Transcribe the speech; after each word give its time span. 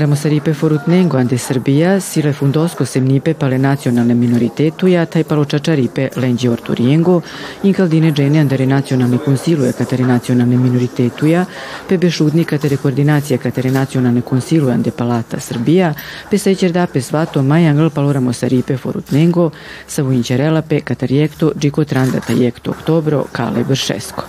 Ramosaripe 0.00 0.54
forutnengo 0.54 1.18
ande 1.18 1.38
Srbija, 1.38 2.00
sile 2.00 2.32
fundosko 2.32 2.84
semnipe 2.86 3.34
pale 3.34 3.58
nacionalne 3.58 4.14
minoritetuja, 4.14 5.02
taj 5.06 5.24
palo 5.24 5.44
čačaripe 5.44 6.06
lenđi 6.16 6.48
orturiengo, 6.48 7.20
inkaldine 7.62 8.12
džene 8.12 8.40
andere 8.40 8.66
nacionalni 8.66 9.18
konsiluje 9.24 9.72
katare 9.72 10.06
nacionalne 10.08 10.56
minoritetuja, 10.56 11.44
pe 11.88 11.98
bešudni 11.98 12.44
katare 12.44 12.76
koordinacija 12.76 13.38
katare 13.38 13.70
nacionalne 13.70 14.22
konsiluje 14.22 14.74
ande 14.74 14.90
palata 14.90 15.40
Srbija, 15.40 15.92
pe 16.30 16.38
sećer 16.38 16.72
da 16.72 16.86
pe 16.86 17.00
svato 17.00 17.42
majangl 17.42 17.90
palo 17.94 18.12
Ramosaripe 18.12 18.76
forutnengo, 18.76 19.50
sa 19.86 20.02
vujinčerela 20.02 20.62
pe 20.62 20.80
katariekto, 20.80 21.52
džiko 21.58 21.84
tranda 21.84 22.20
tajekto 22.20 22.70
oktobro, 22.70 23.24
kale 23.32 23.64
bršesko. 23.64 24.24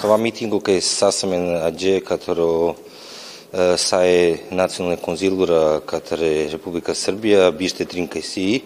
Кава 0.00 0.16
митингу 0.16 0.58
кај 0.64 0.80
сасамен 0.80 1.60
аџе 1.64 2.00
каторо 2.00 2.76
сае 3.54 4.38
национална 4.50 4.96
конзилура 4.98 5.80
катаре 5.86 6.50
Република 6.50 6.90
Србија 6.90 7.52
биште 7.54 7.84
тринка 7.86 8.18
си 8.18 8.64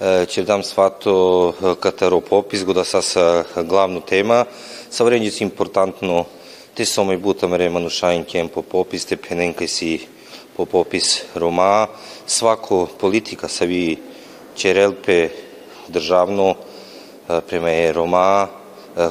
ќе 0.00 0.42
дам 0.42 0.64
свато 0.66 1.54
катаро 1.80 2.18
попис 2.20 2.64
го 2.66 2.74
да 2.74 2.84
саса 2.84 3.44
главну 3.62 4.00
тема 4.00 4.46
са 4.90 5.04
време 5.04 5.30
импортантно 5.40 6.26
те 6.74 6.84
соме 6.84 7.16
бута 7.16 7.48
мере 7.48 7.68
манушаин 7.70 8.24
кен 8.24 8.48
по 8.48 8.62
попис 8.62 9.04
те 9.04 9.16
пененка 9.16 9.68
си 9.68 10.08
по 10.56 10.66
попис 10.66 11.22
Рома 11.36 11.86
свако 12.26 12.88
политика 12.98 13.48
са 13.48 13.66
ви 13.66 14.00
черелпе 14.54 15.30
државно 15.90 16.56
према 17.48 17.70
е 17.70 17.94
Рома 17.94 18.48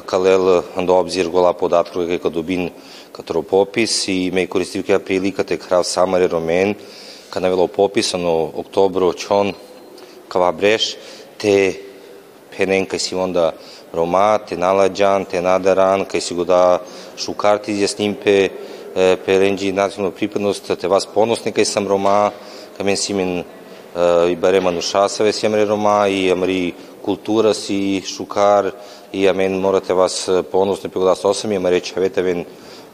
Калел 0.06 0.62
до 0.76 1.00
обзир 1.00 1.28
гола 1.28 1.54
податко 1.54 2.06
како 2.06 2.30
добин 2.30 2.70
като 3.16 3.42
попис 3.42 4.08
и 4.08 4.30
ме 4.34 4.46
користив 4.46 4.86
ка 4.86 4.98
приликата 4.98 5.58
крав 5.58 5.86
Самаре 5.86 6.28
Ромен, 6.30 6.74
ка 7.30 7.40
навело 7.40 7.68
пописано 7.68 8.52
октобро 8.54 9.12
чон 9.12 9.54
кава 10.28 10.52
бреш, 10.52 10.96
те 11.38 11.80
пенен 12.52 12.84
кај 12.86 12.98
си 12.98 13.14
онда 13.14 13.52
Рома, 13.94 14.38
те 14.46 14.56
наладжан, 14.56 15.24
те 15.24 15.40
надаран, 15.40 16.04
кај 16.04 16.20
си 16.20 16.34
го 16.34 16.44
да 16.44 16.80
шукарти 17.16 17.72
изјасним 17.72 18.14
пе 18.20 18.50
пеленджи 19.24 19.72
национална 19.72 20.12
припадност, 20.12 20.68
те 20.76 20.88
вас 20.88 21.06
поносни 21.06 21.52
кај 21.56 21.64
сам 21.64 21.88
Рома, 21.88 22.32
кај 22.76 22.84
мен 22.84 22.96
си 22.96 23.14
мен 23.14 23.44
и 24.28 24.36
баре 24.36 24.60
манушасаве 24.60 25.32
си 25.32 25.46
амре 25.46 25.64
Рома 25.64 26.08
и 26.08 26.28
амри 26.30 26.74
култура 27.02 27.54
си 27.54 28.04
шукар 28.04 28.72
и 29.12 29.26
амен 29.26 29.60
морате 29.60 29.94
вас 29.94 30.30
поносни 30.52 30.90
пе 30.90 30.98
го 30.98 31.04
да 31.04 31.16
сосам 31.16 31.52
и 31.52 31.56
амре 31.56 31.80
чавете 31.80 32.22
вен 32.22 32.44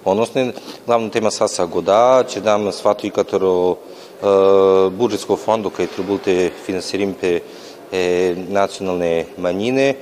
поносни. 0.04 0.52
Главна 0.86 1.10
тема 1.10 1.30
саса 1.30 1.66
года, 1.66 2.24
че 2.28 2.40
дам 2.40 2.72
свато 2.72 3.06
и 3.06 3.10
каторо 3.10 3.78
буџетско 4.22 5.36
фонду 5.36 5.70
кај 5.70 5.90
трубулте 5.90 6.52
финансиримпе 6.66 7.42
е, 7.92 8.34
националне 8.48 9.26
мањине, 9.34 9.96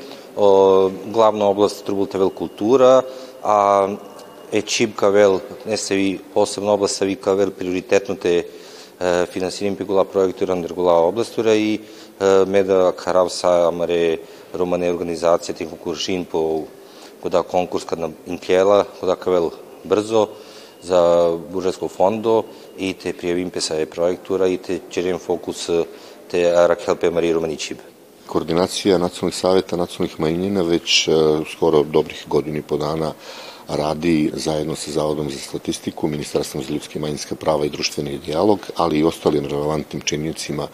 главна 1.07 1.49
област 1.49 1.85
трубулте 1.85 2.19
вел 2.19 2.31
култура, 2.31 3.03
а 3.43 3.89
е 4.53 4.63
чипка 4.63 5.11
вел, 5.11 5.41
не 5.67 5.77
се 5.77 5.95
ви 5.95 6.21
посебна 6.35 6.73
област 6.73 6.97
са 6.97 7.05
вика 7.05 7.35
вел 7.35 7.51
приоритетните 7.51 8.47
финансирим 9.33 9.77
пигула 9.77 10.05
проекти 10.05 10.47
рандергула 10.47 11.09
областура 11.09 11.55
и 11.55 11.81
меда 12.47 12.93
карав 12.93 13.33
са 13.33 13.73
амаре 13.73 14.21
романе 14.55 14.93
организација 14.93 15.57
тих 15.57 15.73
куршин 15.81 16.25
по 16.25 16.67
куда 17.23 17.43
конкурс 17.43 17.85
кад 17.85 17.99
на 17.99 18.11
инкела, 18.27 18.85
куда 19.01 19.17
кавел 19.17 19.53
brzo 19.85 20.29
za 20.83 21.31
budžetsko 21.53 21.89
fondo 21.89 22.43
i 22.79 22.93
te 22.93 23.13
prijavim 23.13 23.51
pesaje 23.51 23.87
projektura 23.87 24.47
i 24.47 24.57
te 24.57 24.79
čerim 24.91 25.19
fokus 25.19 25.69
te 26.31 26.53
Rakelpe 26.67 27.11
Mariju 27.11 27.35
Romanićib. 27.35 27.77
Koordinacija 28.27 28.99
nacionalnih 28.99 29.35
saveta 29.35 29.77
nacionalnih 29.77 30.21
manjina 30.21 30.63
već 30.63 31.09
skoro 31.53 31.83
dobrih 31.83 32.25
godini 32.29 32.63
po 32.63 32.77
dana 32.77 33.13
radi 33.69 34.31
zajedno 34.35 34.77
sa 34.77 34.91
Zavodom 34.91 35.31
za 35.31 35.39
statistiku, 35.39 36.09
Ministarstvom 36.09 36.65
za 36.65 36.73
ljudske 36.73 36.99
i 36.99 37.03
manjinska 37.03 37.35
prava 37.35 37.65
i 37.65 37.71
društveni 37.71 38.19
dijalog, 38.19 38.71
ali 38.77 38.99
i 38.99 39.05
ostalim 39.05 39.47
relevantnim 39.47 40.03
činjicima 40.03 40.69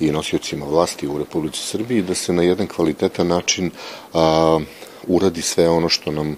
i 0.00 0.12
nosiocima 0.12 0.66
vlasti 0.66 1.08
u 1.08 1.18
Republici 1.18 1.58
Srbiji, 1.58 2.02
da 2.02 2.14
se 2.14 2.32
na 2.32 2.42
jedan 2.42 2.66
kvalitetan 2.66 3.26
način 3.26 3.70
a, 4.14 4.60
uradi 5.06 5.42
sve 5.42 5.68
ono 5.68 5.88
što 5.88 6.10
nam 6.10 6.36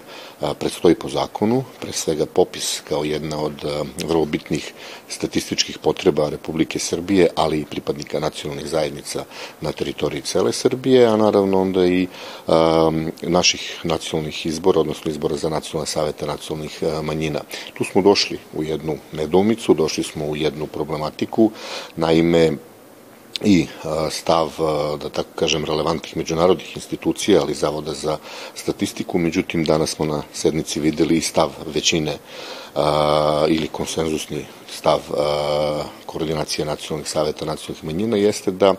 predstoji 0.59 0.95
po 0.95 1.09
zakonu, 1.09 1.63
pre 1.81 1.91
svega 1.91 2.25
popis 2.25 2.81
kao 2.89 3.03
jedna 3.03 3.39
od 3.39 3.53
vrlo 4.07 4.25
bitnih 4.25 4.73
statističkih 5.09 5.77
potreba 5.77 6.29
Republike 6.29 6.79
Srbije, 6.79 7.27
ali 7.35 7.59
i 7.59 7.65
pripadnika 7.65 8.19
nacionalnih 8.19 8.67
zajednica 8.67 9.25
na 9.61 9.71
teritoriji 9.71 10.21
cele 10.21 10.53
Srbije, 10.53 11.05
a 11.05 11.17
naravno 11.17 11.61
onda 11.61 11.85
i 11.85 12.07
naših 13.21 13.79
nacionalnih 13.83 14.45
izbora, 14.45 14.79
odnosno 14.79 15.11
izbora 15.11 15.35
za 15.35 15.49
nacionalne 15.49 15.87
savete 15.87 16.25
nacionalnih 16.25 16.83
manjina. 17.03 17.39
Tu 17.73 17.83
smo 17.83 18.01
došli 18.01 18.39
u 18.53 18.63
jednu 18.63 18.97
nedoumicu, 19.11 19.73
došli 19.73 20.03
smo 20.03 20.25
u 20.25 20.35
jednu 20.35 20.67
problematiku, 20.67 21.51
naime, 21.95 22.51
i 23.43 23.67
stav, 24.11 24.51
da 25.01 25.09
tako 25.09 25.29
kažem, 25.35 25.65
relevantnih 25.65 26.17
međunarodnih 26.17 26.75
institucija, 26.75 27.41
ali 27.41 27.53
Zavoda 27.53 27.93
za 27.93 28.17
statistiku. 28.55 29.17
Međutim, 29.17 29.63
danas 29.63 29.89
smo 29.89 30.05
na 30.05 30.23
sednici 30.33 30.79
videli 30.79 31.17
i 31.17 31.21
stav 31.21 31.49
većine 31.73 32.17
ili 33.47 33.67
konsenzusni 33.67 34.45
stav 34.69 34.99
koordinacije 36.15 36.65
nacionalnih 36.65 37.09
saveta 37.09 37.45
nacionalnih 37.45 37.83
manjina 37.83 38.17
jeste 38.17 38.51
da 38.51 38.73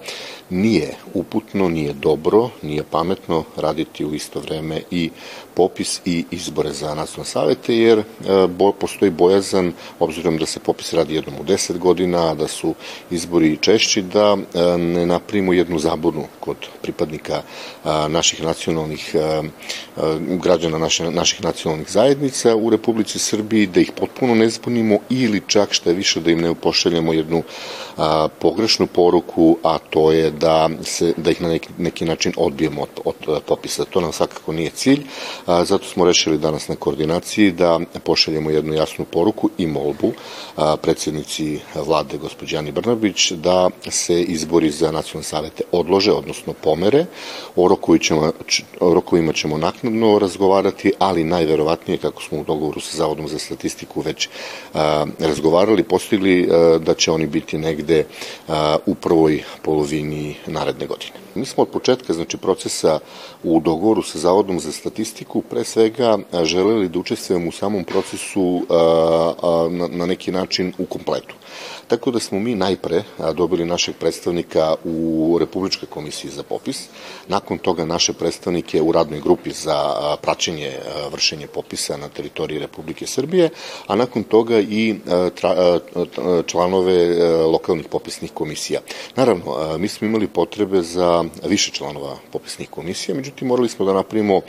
nije 0.51 0.95
uputno, 1.15 1.69
nije 1.69 1.93
dobro, 1.93 2.51
nije 2.63 2.85
pametno 2.91 3.45
raditi 3.57 4.05
u 4.05 4.15
isto 4.15 4.41
vreme 4.41 4.81
i 4.91 5.11
popis 5.55 6.01
i 6.05 6.25
izbore 6.31 6.73
za 6.73 6.95
nacionalne 6.95 7.31
savete, 7.31 7.77
jer 7.77 8.03
bo, 8.49 8.73
postoji 8.73 9.11
bojazan, 9.11 9.73
obzirom 9.99 10.39
da 10.39 10.47
se 10.47 10.61
popis 10.61 10.93
radi 10.93 11.15
jednom 11.15 11.35
u 11.41 11.45
deset 11.45 11.79
godina, 11.79 12.31
a 12.31 12.35
da 12.35 12.49
su 12.49 12.75
izbori 13.11 13.57
češći, 13.61 14.03
da 14.03 14.37
ne 14.79 15.07
napravimo 15.07 15.53
jednu 15.53 15.79
zabunu 15.79 16.25
kod 16.41 16.57
pripadnika 16.83 17.43
naših 18.09 18.43
nacionalnih 18.43 19.15
građana 20.43 20.79
naše, 20.79 21.11
naših 21.11 21.45
nacionalnih 21.45 21.91
zajednica 21.91 22.57
u 22.57 22.71
Republici 22.71 23.19
Srbiji, 23.19 23.67
da 23.67 23.81
ih 23.81 23.93
potpuno 23.93 24.35
ne 24.35 24.49
zbunimo 24.51 24.99
ili 25.11 25.43
čak 25.47 25.73
što 25.73 25.91
je 25.91 25.97
više 25.97 26.21
da 26.21 26.31
im 26.31 26.41
ne 26.41 26.55
pošaljemo 26.55 27.13
jednu 27.13 27.26
a, 27.97 28.29
pogrešnu 28.39 28.87
poruku, 28.87 29.57
a 29.63 29.79
to 29.79 30.13
je 30.13 30.31
da, 30.31 30.71
se, 30.83 31.13
da 31.17 31.31
ih 31.31 31.43
na 31.43 31.49
neki, 31.49 31.69
neki 31.79 32.05
način 32.05 32.33
odbijemo 32.37 32.83
od, 32.83 33.17
od 33.27 33.43
popisa. 33.43 33.85
To 33.85 34.01
nam 34.01 34.13
svakako 34.13 34.53
nije 34.53 34.71
cilj, 34.71 35.07
a, 35.47 35.65
zato 35.65 35.85
smo 35.85 36.05
rešili 36.05 36.39
danas 36.39 36.69
na 36.69 36.77
koordinaciji 36.77 37.51
da 37.51 37.81
pošaljemo 38.05 38.51
jednu 38.51 38.75
jasnu 38.75 39.05
poruku 39.05 39.51
i 39.59 39.67
molbu 39.67 40.13
a, 40.57 40.77
predsjednici 40.77 41.61
vlade 41.75 42.19
gospođani 42.19 42.73
Brnabić 42.73 43.33
da 43.33 43.71
se 43.91 44.23
izbori 44.23 44.71
za 44.71 44.93
nacionalne 44.93 45.25
savete 45.25 45.65
odlože, 45.73 46.13
odnosno 46.13 46.53
pomere. 46.53 47.07
O, 47.57 47.69
rokovi 47.69 47.99
ćemo, 47.99 48.33
o 48.81 48.95
rokovima 48.95 49.33
ćemo 49.33 49.59
naknadno 49.59 50.19
razgovarati, 50.19 50.93
ali 50.99 51.25
najverovatnije, 51.25 51.99
kako 51.99 52.23
smo 52.23 52.41
u 52.41 52.45
dogovoru 52.45 52.81
sa 52.81 52.97
Zavodom 52.97 53.29
za 53.29 53.39
statistiku 53.39 54.01
već 54.01 54.29
a, 54.75 55.07
razgovarali, 55.19 55.83
postigli 55.83 56.49
a, 56.51 56.79
da 56.79 56.95
će 56.95 57.11
oni 57.17 57.27
biti 57.27 57.59
negde 57.59 58.05
u 58.87 58.95
prvoj 58.95 59.43
polovini 59.63 60.37
naredne 60.47 60.87
godine. 60.87 61.13
Mi 61.35 61.47
smo 61.47 61.63
od 61.63 61.69
početka 61.69 62.13
znači, 62.13 62.37
procesa 62.37 62.99
u 63.43 63.61
dogovoru 63.61 64.03
sa 64.03 64.19
Zavodom 64.19 64.61
za 64.61 64.73
statistiku 64.73 65.43
pre 65.43 65.65
svega 65.65 66.19
želeli 66.45 66.89
da 66.89 66.99
učestvujemo 66.99 67.49
u 67.49 67.53
samom 67.53 67.85
procesu 67.85 68.67
na 69.91 70.07
neki 70.07 70.33
način 70.33 70.73
u 70.79 70.87
kompletu. 70.87 71.35
Tako 71.89 72.11
da 72.11 72.21
smo 72.21 72.39
mi 72.39 72.55
najpre 72.55 73.03
dobili 73.35 73.65
našeg 73.65 73.95
predstavnika 74.01 74.75
u 74.85 75.37
Republičkoj 75.41 75.89
komisiji 75.89 76.31
za 76.31 76.43
popis, 76.43 76.89
nakon 77.29 77.59
toga 77.59 77.85
naše 77.85 78.13
predstavnike 78.13 78.83
u 78.83 78.93
radnoj 78.93 79.21
grupi 79.21 79.51
za 79.51 79.95
praćenje 80.23 80.73
vršenje 81.13 81.47
popisa 81.47 81.97
na 81.97 82.09
teritoriji 82.09 82.59
Republike 82.59 83.07
Srbije, 83.07 83.51
a 83.87 83.97
nakon 83.97 84.23
toga 84.23 84.61
i 84.61 84.97
članove 86.47 87.19
lokalnih 87.47 87.87
popisnih 87.91 88.33
komisija. 88.33 88.81
Naravno, 89.17 89.79
mi 89.79 89.89
smo 89.89 90.07
imali 90.07 90.29
potrebe 90.29 90.83
za 90.83 91.25
više 91.45 91.71
članova 91.73 92.17
popisnih 92.33 92.71
komisija, 92.71 93.15
međutim 93.15 93.49
morali 93.49 93.69
smo 93.69 93.87
da 93.87 93.93
napravimo 93.93 94.41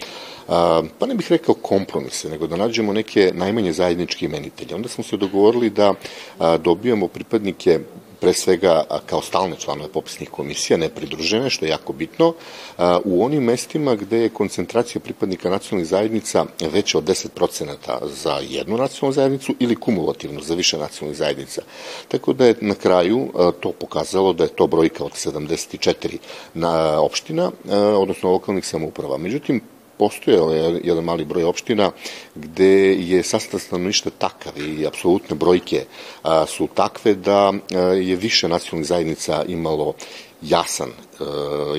pa 1.00 1.06
ne 1.08 1.16
bih 1.16 1.32
rekao 1.32 1.56
kompromise, 1.56 2.30
nego 2.30 2.48
da 2.48 2.56
nađemo 2.56 2.94
neke 2.94 3.32
najmanje 3.34 3.74
zajedničke 3.74 4.26
imenitelje. 4.26 4.76
Onda 4.76 4.90
smo 4.90 5.04
se 5.04 5.18
dogovorili 5.18 5.70
da 5.70 5.94
dobijamo 6.60 7.08
pripadnike 7.08 7.80
pre 8.20 8.34
svega 8.34 8.84
kao 9.06 9.22
stalne 9.22 9.56
članove 9.60 9.92
popisnih 9.92 10.30
komisija, 10.30 10.78
ne 10.78 10.90
pridružene, 10.90 11.50
što 11.50 11.66
je 11.66 11.70
jako 11.70 11.94
bitno, 11.94 12.34
u 13.04 13.26
onim 13.26 13.44
mestima 13.44 13.96
gde 13.96 14.18
je 14.18 14.30
koncentracija 14.30 15.02
pripadnika 15.02 15.50
nacionalnih 15.50 15.88
zajednica 15.88 16.46
veća 16.74 16.98
od 16.98 17.04
10% 17.04 17.76
za 18.04 18.40
jednu 18.50 18.78
nacionalnu 18.78 19.14
zajednicu 19.14 19.54
ili 19.60 19.76
kumulativno 19.76 20.42
za 20.42 20.56
više 20.56 20.78
nacionalnih 20.78 21.18
zajednica. 21.18 21.62
Tako 22.08 22.34
da 22.34 22.46
je 22.46 22.56
na 22.62 22.76
kraju 22.76 23.30
to 23.60 23.72
pokazalo 23.72 24.34
da 24.34 24.44
je 24.44 24.56
to 24.56 24.68
brojka 24.68 25.04
od 25.04 25.12
74 25.12 26.18
na 26.54 27.02
opština, 27.02 27.52
odnosno 27.98 28.32
lokalnih 28.32 28.66
samouprava. 28.66 29.18
Međutim, 29.18 29.62
postojao 29.98 30.52
je 30.52 30.82
jedan 30.84 31.04
mali 31.04 31.26
broj 31.26 31.44
opština 31.44 31.92
gde 32.36 32.94
je 32.94 33.24
sastav 33.24 33.60
stanovništva 33.60 34.12
takav 34.18 34.54
i 34.58 34.88
apsolutne 34.88 35.36
brojke 35.36 35.86
su 36.48 36.68
takve 36.74 37.14
da 37.14 37.54
je 38.02 38.16
više 38.16 38.48
nacionalnih 38.48 38.88
zajednica 38.88 39.44
imalo 39.48 39.94
jasan, 40.42 40.89
e, 40.89 41.24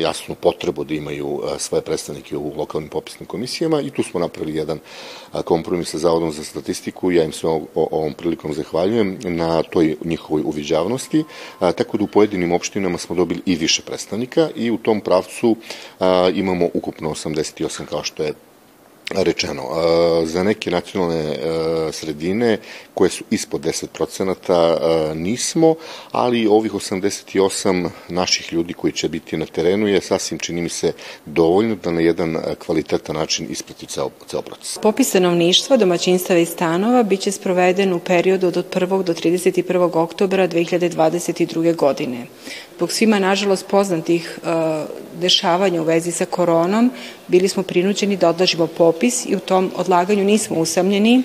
jasnu 0.00 0.34
potrebu 0.34 0.84
da 0.84 0.94
imaju 0.94 1.40
e, 1.44 1.58
svoje 1.58 1.82
predstavnike 1.82 2.36
u 2.36 2.52
lokalnim 2.56 2.90
popisnim 2.90 3.26
komisijama 3.26 3.80
i 3.80 3.90
tu 3.90 4.02
smo 4.02 4.20
napravili 4.20 4.58
jedan 4.58 4.78
kompromis 5.44 5.90
sa 5.90 5.98
Zavodom 5.98 6.32
za 6.32 6.44
statistiku. 6.44 7.12
Ja 7.12 7.24
im 7.24 7.32
sve 7.32 7.50
ovom 7.74 8.14
prilikom 8.14 8.54
zahvaljujem 8.54 9.18
na 9.24 9.62
toj 9.62 9.96
njihovoj 10.04 10.42
uviđavnosti, 10.44 11.24
tako 11.58 11.98
da 11.98 12.04
u 12.04 12.06
pojedinim 12.06 12.52
opštinama 12.52 12.98
smo 12.98 13.16
dobili 13.16 13.40
i 13.46 13.56
više 13.56 13.82
predstavnika 13.82 14.48
i 14.56 14.70
u 14.70 14.78
tom 14.78 15.00
pravcu 15.00 15.56
imamo 16.34 16.68
ukupno 16.74 17.10
88 17.10 17.84
kao 17.84 18.04
što 18.04 18.22
je 18.22 18.34
rečeno. 19.10 19.62
Za 20.24 20.42
neke 20.42 20.70
nacionalne 20.70 21.36
sredine 21.92 22.58
koje 22.94 23.10
su 23.10 23.24
ispod 23.30 23.60
10% 23.60 24.34
e, 25.10 25.14
nismo, 25.14 25.74
ali 26.12 26.46
ovih 26.46 26.72
88 26.72 27.88
naših 28.08 28.52
ljudi 28.52 28.72
koji 28.72 28.92
će 28.92 29.08
biti 29.08 29.36
na 29.36 29.46
terenu 29.46 29.86
je 29.86 30.00
sasvim, 30.00 30.38
čini 30.38 30.62
mi 30.62 30.68
se, 30.68 30.92
dovoljno 31.26 31.74
da 31.74 31.90
na 31.90 32.00
jedan 32.00 32.36
kvalitetan 32.66 33.16
način 33.16 33.46
isprati 33.50 33.86
ceo, 33.86 34.10
ceo 34.26 34.42
proces. 34.42 34.78
Popis 34.78 35.08
stanovništva, 35.08 35.76
domaćinstava 35.76 36.40
i 36.40 36.46
stanova 36.46 37.02
biće 37.02 37.32
sproveden 37.32 37.92
u 37.92 37.98
periodu 37.98 38.46
od 38.46 38.54
1. 38.74 39.02
do 39.02 39.14
31. 39.14 39.90
oktobra 39.98 40.48
2022. 40.48 41.76
godine. 41.76 42.26
Zbog 42.76 42.92
svima, 42.92 43.18
nažalost, 43.18 43.66
poznatih 43.66 44.38
dešavanja 45.20 45.82
u 45.82 45.84
vezi 45.84 46.12
sa 46.12 46.24
koronom, 46.24 46.90
bili 47.28 47.48
smo 47.48 47.62
prinuđeni 47.62 48.16
da 48.16 48.28
odlažimo 48.28 48.66
popis 48.66 48.97
i 49.02 49.36
u 49.36 49.40
tom 49.40 49.70
odlaganju 49.76 50.24
nismo 50.24 50.60
usamljeni. 50.60 51.22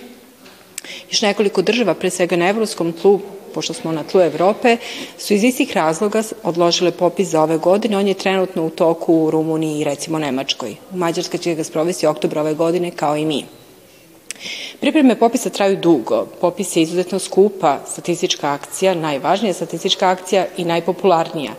Još 1.11 1.21
nekoliko 1.21 1.61
država, 1.61 1.93
pre 1.93 2.09
svega 2.09 2.35
na 2.35 2.49
evropskom 2.49 2.93
tlu, 2.93 3.19
pošto 3.53 3.73
smo 3.73 3.91
na 3.91 4.03
tlu 4.03 4.21
Evrope, 4.21 4.77
su 5.17 5.33
iz 5.33 5.43
istih 5.43 5.71
razloga 5.73 6.23
odložile 6.43 6.91
popis 6.91 7.27
za 7.27 7.41
ove 7.43 7.57
godine. 7.57 7.97
On 7.97 8.07
je 8.07 8.13
trenutno 8.13 8.65
u 8.65 8.69
toku 8.69 9.13
u 9.15 9.31
Rumuniji 9.31 9.79
i 9.79 9.83
recimo 9.83 10.19
Nemačkoj. 10.19 10.75
Mađarska 10.91 11.37
će 11.37 11.55
ga 11.55 11.63
sprovesti 11.63 12.07
oktobra 12.07 12.41
ove 12.41 12.53
godine 12.53 12.91
kao 12.91 13.17
i 13.17 13.25
mi. 13.25 13.45
Pripreme 14.79 15.15
popisa 15.15 15.49
traju 15.49 15.77
dugo. 15.77 16.25
Popis 16.41 16.75
je 16.75 16.83
izuzetno 16.83 17.19
skupa 17.19 17.79
statistička 17.87 18.51
akcija, 18.53 18.95
najvažnija 18.95 19.53
statistička 19.53 20.09
akcija 20.09 20.45
i 20.57 20.65
najpopularnija. 20.65 21.51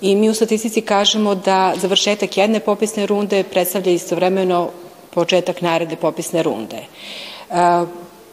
I 0.00 0.16
mi 0.16 0.30
u 0.30 0.34
statistici 0.34 0.80
kažemo 0.80 1.34
da 1.34 1.74
završetak 1.80 2.36
jedne 2.36 2.60
popisne 2.60 3.06
runde 3.06 3.42
predstavlja 3.42 3.92
istovremeno 3.92 4.70
početak 5.14 5.62
naredne 5.62 5.96
popisne 5.96 6.42
runde. 6.42 6.76
E, 6.76 7.84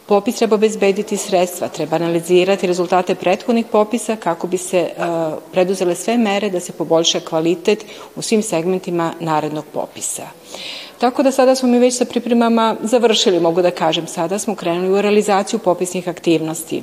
popis 0.06 0.36
treba 0.36 0.54
obezbediti 0.54 1.16
sredstva, 1.16 1.68
treba 1.68 1.96
analizirati 1.96 2.66
rezultate 2.66 3.14
prethodnih 3.14 3.66
popisa 3.66 4.16
kako 4.16 4.46
bi 4.46 4.58
se 4.58 4.78
e, 4.78 4.92
preduzele 5.52 5.94
sve 5.94 6.18
mere 6.18 6.50
da 6.50 6.60
se 6.60 6.72
poboljša 6.72 7.20
kvalitet 7.20 7.84
u 8.16 8.22
svim 8.22 8.42
segmentima 8.42 9.12
narednog 9.20 9.64
popisa. 9.72 10.28
Tako 10.98 11.22
da 11.22 11.32
sada 11.32 11.54
smo 11.54 11.68
mi 11.68 11.78
već 11.78 11.96
sa 11.96 12.04
pripremama 12.04 12.76
završili, 12.82 13.40
mogu 13.40 13.62
da 13.62 13.70
kažem. 13.70 14.06
Sada 14.06 14.38
smo 14.38 14.54
krenuli 14.54 14.92
u 14.92 15.02
realizaciju 15.02 15.58
popisnih 15.58 16.08
aktivnosti. 16.08 16.82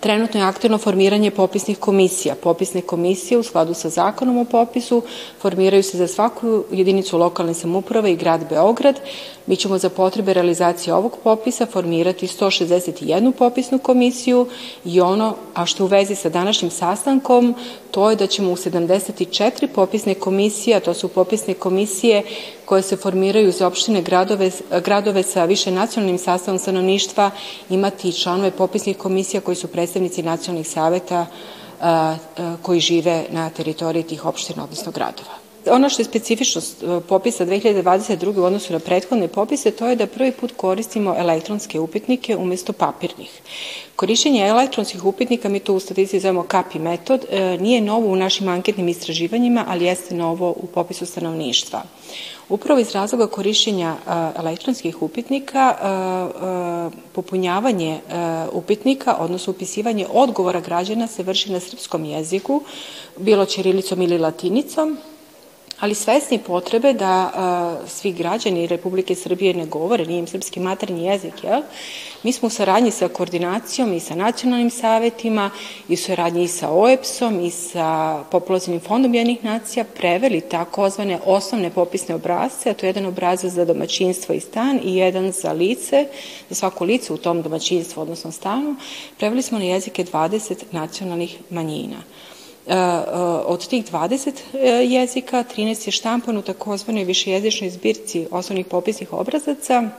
Trenutno 0.00 0.40
je 0.40 0.46
aktivno 0.46 0.78
formiranje 0.78 1.30
popisnih 1.30 1.78
komisija. 1.78 2.34
Popisne 2.34 2.80
komisije 2.80 3.38
u 3.38 3.42
skladu 3.42 3.74
sa 3.74 3.88
zakonom 3.88 4.38
o 4.38 4.44
popisu 4.44 5.02
formiraju 5.40 5.82
se 5.82 5.98
za 5.98 6.06
svaku 6.06 6.64
jedinicu 6.70 7.18
lokalne 7.18 7.54
samuprave 7.54 8.12
i 8.12 8.16
grad 8.16 8.48
Beograd. 8.48 9.00
Mi 9.50 9.56
ćemo 9.56 9.78
za 9.78 9.88
potrebe 9.88 10.34
realizacije 10.34 10.94
ovog 10.94 11.16
popisa 11.24 11.66
formirati 11.66 12.26
161 12.26 13.32
popisnu 13.32 13.78
komisiju 13.78 14.46
i 14.84 15.00
ono, 15.00 15.34
a 15.54 15.66
što 15.66 15.84
u 15.84 15.86
vezi 15.86 16.14
sa 16.14 16.28
današnjim 16.28 16.70
sastankom, 16.70 17.54
to 17.90 18.10
je 18.10 18.16
da 18.16 18.26
ćemo 18.26 18.52
u 18.52 18.56
74 18.56 19.66
popisne 19.74 20.14
komisije, 20.14 20.76
a 20.76 20.80
to 20.80 20.94
su 20.94 21.08
popisne 21.08 21.54
komisije 21.54 22.22
koje 22.64 22.82
se 22.82 22.96
formiraju 22.96 23.52
za 23.52 23.66
opštine 23.66 24.02
gradove, 24.02 24.50
gradove 24.84 25.22
sa 25.22 25.44
više 25.44 25.70
nacionalnim 25.70 26.18
sastavom 26.18 26.58
stanovništva, 26.58 27.30
imati 27.70 28.12
članove 28.12 28.50
popisnih 28.50 28.96
komisija 28.96 29.40
koji 29.40 29.56
su 29.56 29.68
predstavnici 29.68 30.22
nacionalnih 30.22 30.68
saveta 30.68 31.26
koji 32.62 32.80
žive 32.80 33.24
na 33.30 33.50
teritoriji 33.50 34.02
tih 34.02 34.26
opština, 34.26 34.64
odnosno 34.64 34.92
gradova. 34.92 35.39
Ono 35.66 35.88
što 35.88 36.02
je 36.02 36.06
specifičnost 36.06 36.84
popisa 37.08 37.46
2022. 37.46 38.40
u 38.40 38.44
odnosu 38.44 38.72
na 38.72 38.78
prethodne 38.78 39.28
popise, 39.28 39.70
to 39.70 39.86
je 39.86 39.96
da 39.96 40.06
prvi 40.06 40.32
put 40.32 40.52
koristimo 40.56 41.14
elektronske 41.18 41.80
upitnike 41.80 42.36
umesto 42.36 42.72
papirnih. 42.72 43.40
Korišćenje 43.96 44.46
elektronskih 44.46 45.04
upitnika, 45.04 45.48
mi 45.48 45.60
to 45.60 45.74
u 45.74 45.80
statistici 45.80 46.20
zovemo 46.20 46.42
KAPI 46.42 46.78
metod, 46.78 47.24
e, 47.30 47.58
nije 47.60 47.80
novo 47.80 48.08
u 48.08 48.16
našim 48.16 48.48
anketnim 48.48 48.88
istraživanjima, 48.88 49.64
ali 49.68 49.84
jeste 49.84 50.14
novo 50.14 50.50
u 50.50 50.66
popisu 50.66 51.06
stanovništva. 51.06 51.82
Upravo 52.50 52.80
iz 52.80 52.92
razloga 52.92 53.26
korišćenja 53.26 53.96
elektronskih 54.36 55.02
upitnika, 55.02 55.74
popunjavanje 57.12 58.00
upitnika, 58.52 59.16
odnosno 59.18 59.50
upisivanje 59.50 60.06
odgovora 60.12 60.60
građana 60.60 61.06
se 61.06 61.22
vrši 61.22 61.52
na 61.52 61.60
srpskom 61.60 62.04
jeziku, 62.04 62.62
bilo 63.16 63.44
ćirilicom 63.44 64.02
ili 64.02 64.18
latinicom, 64.18 64.98
ali 65.80 65.94
svesni 65.94 66.38
potrebe 66.38 66.92
da 66.92 67.30
a, 67.34 67.76
svi 67.86 68.12
građani 68.12 68.66
Republike 68.66 69.14
Srbije 69.14 69.54
ne 69.54 69.66
govore, 69.66 70.06
nije 70.06 70.18
im 70.18 70.26
srpski 70.26 70.60
maternji 70.60 71.04
jezik, 71.04 71.44
jel? 71.44 71.62
Mi 72.22 72.32
smo 72.32 72.46
u 72.46 72.50
saradnji 72.50 72.90
sa 72.90 73.08
koordinacijom 73.08 73.92
i 73.92 74.00
sa 74.00 74.14
nacionalnim 74.14 74.70
savetima 74.70 75.50
i 75.88 75.94
u 75.94 75.96
saradnji 75.96 76.42
i 76.42 76.48
sa 76.48 76.70
OEPS-om 76.70 77.40
i 77.40 77.50
sa 77.50 78.20
Populacijnim 78.30 78.80
fondom 78.80 79.14
jednih 79.14 79.44
nacija 79.44 79.84
preveli 79.84 80.40
takozvane 80.40 81.18
osnovne 81.26 81.70
popisne 81.70 82.14
obrazce, 82.14 82.70
a 82.70 82.74
to 82.74 82.86
je 82.86 82.88
jedan 82.88 83.06
obrazac 83.06 83.52
za 83.52 83.64
domaćinstvo 83.64 84.34
i 84.34 84.40
stan 84.40 84.80
i 84.84 84.96
jedan 84.96 85.32
za 85.32 85.52
lice, 85.52 86.06
za 86.48 86.54
svako 86.54 86.84
lice 86.84 87.12
u 87.12 87.16
tom 87.16 87.42
domaćinstvu, 87.42 88.00
odnosno 88.00 88.32
stanu, 88.32 88.76
preveli 89.18 89.42
smo 89.42 89.58
na 89.58 89.64
jezike 89.64 90.04
20 90.04 90.54
nacionalnih 90.70 91.38
manjina. 91.50 91.96
E, 92.70 92.74
e, 92.74 92.76
od 93.46 93.66
tih 93.68 93.84
20 93.84 94.32
e, 94.54 94.58
jezika, 94.84 95.44
13 95.56 95.88
je 95.88 95.92
štampan 95.92 96.36
u 96.36 96.42
takozvanoj 96.42 97.04
višejezičnoj 97.04 97.70
zbirci 97.70 98.26
osnovnih 98.30 98.66
popisnih 98.66 99.12
obrazaca, 99.12 99.90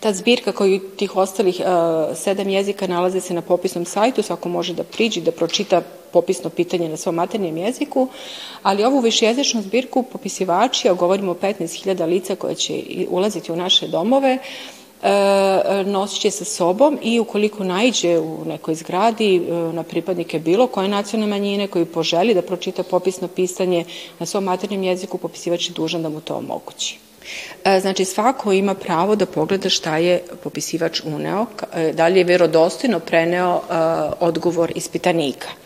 Ta 0.00 0.12
zbirka 0.12 0.52
koju 0.52 0.80
tih 0.96 1.16
ostalih 1.16 1.60
uh, 1.60 2.16
sedam 2.16 2.48
jezika 2.48 2.86
nalaze 2.86 3.20
se 3.20 3.34
na 3.34 3.42
popisnom 3.42 3.84
sajtu, 3.84 4.22
svako 4.22 4.48
može 4.48 4.74
da 4.74 4.84
priđi, 4.84 5.20
da 5.20 5.32
pročita 5.32 5.82
popisno 6.12 6.50
pitanje 6.50 6.88
na 6.88 6.96
svom 6.96 7.14
maternjem 7.14 7.56
jeziku, 7.56 8.08
ali 8.62 8.84
ovu 8.84 9.00
višejezičnu 9.00 9.62
zbirku 9.62 10.02
popisivači, 10.02 10.88
a 10.88 10.94
govorimo 10.94 11.32
o 11.32 11.34
15.000 11.34 12.06
lica 12.06 12.36
koje 12.36 12.54
će 12.54 12.82
ulaziti 13.08 13.52
u 13.52 13.56
naše 13.56 13.88
domove, 13.88 14.34
uh, 14.34 14.81
nosit 15.86 16.20
će 16.20 16.30
sa 16.30 16.44
sobom 16.44 16.98
i 17.02 17.20
ukoliko 17.20 17.64
najđe 17.64 18.18
u 18.18 18.44
nekoj 18.44 18.74
zgradi 18.74 19.36
e, 19.36 19.40
na 19.72 19.82
pripadnike 19.82 20.38
bilo 20.38 20.66
koje 20.66 20.88
nacionalne 20.88 21.30
manjine 21.30 21.66
koji 21.66 21.84
poželi 21.84 22.34
da 22.34 22.42
pročita 22.42 22.82
popisno 22.82 23.28
pisanje 23.28 23.84
na 24.18 24.26
svom 24.26 24.44
maternjem 24.44 24.82
jeziku, 24.82 25.18
popisivač 25.18 25.68
je 25.68 25.72
dužan 25.72 26.02
da 26.02 26.08
mu 26.08 26.20
to 26.20 26.34
omogući. 26.34 26.98
E, 27.64 27.80
znači, 27.80 28.04
svako 28.04 28.52
ima 28.52 28.74
pravo 28.74 29.16
da 29.16 29.26
pogleda 29.26 29.68
šta 29.68 29.96
je 29.96 30.22
popisivač 30.42 31.00
uneo, 31.04 31.46
da 31.92 32.08
li 32.08 32.18
je 32.18 32.24
verodostojno 32.24 33.00
preneo 33.00 33.60
odgovor 34.20 34.72
ispitanika. 34.74 35.61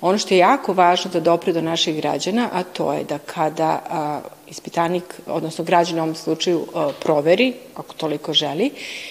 Ono 0.00 0.18
što 0.18 0.34
je 0.34 0.38
jako 0.38 0.72
važno 0.72 1.10
da 1.10 1.20
dopre 1.20 1.52
do 1.52 1.60
naših 1.62 1.96
građana, 1.96 2.48
a 2.52 2.62
to 2.62 2.92
je 2.92 3.04
da 3.04 3.18
kada 3.18 3.82
a, 3.90 4.20
ispitanik, 4.48 5.20
odnosno 5.26 5.64
građan 5.64 5.98
u 5.98 6.02
ovom 6.02 6.14
slučaju 6.14 6.66
a, 6.74 6.90
proveri, 7.00 7.52
ako 7.74 7.94
toliko 7.94 8.32
želi, 8.32 8.70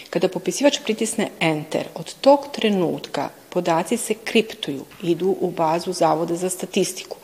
kada 0.10 0.28
popisivač 0.28 0.80
pritisne 0.84 1.30
enter, 1.40 1.88
od 1.96 2.14
tog 2.22 2.48
trenutka 2.52 3.30
podaci 3.50 3.98
se 3.98 4.14
kriptuju, 4.14 4.86
idu 5.04 5.36
u 5.40 5.52
bazu 5.52 5.94
Zavoda 5.94 6.36
za 6.36 6.50
statistiku. 6.50 7.18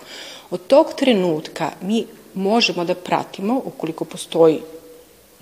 Od 0.50 0.68
tog 0.68 0.94
trenutka 0.94 1.72
mi 1.82 2.06
možemo 2.34 2.86
da 2.86 2.96
pratimo, 2.96 3.62
ukoliko 3.66 4.06
postoji 4.06 4.62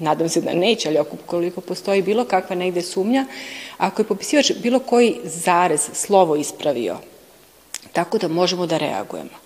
nadam 0.01 0.29
se 0.29 0.41
da 0.41 0.53
neće, 0.53 0.89
ali 0.89 0.99
ukoliko 0.99 1.61
postoji 1.61 2.01
bilo 2.01 2.25
kakva 2.25 2.55
negde 2.55 2.81
sumnja, 2.81 3.25
ako 3.77 4.01
je 4.01 4.07
popisivač 4.07 4.51
bilo 4.63 4.79
koji 4.79 5.19
zarez, 5.23 5.89
slovo 5.93 6.35
ispravio, 6.35 6.97
tako 7.93 8.17
da 8.17 8.27
možemo 8.27 8.65
da 8.65 8.77
reagujemo. 8.77 9.41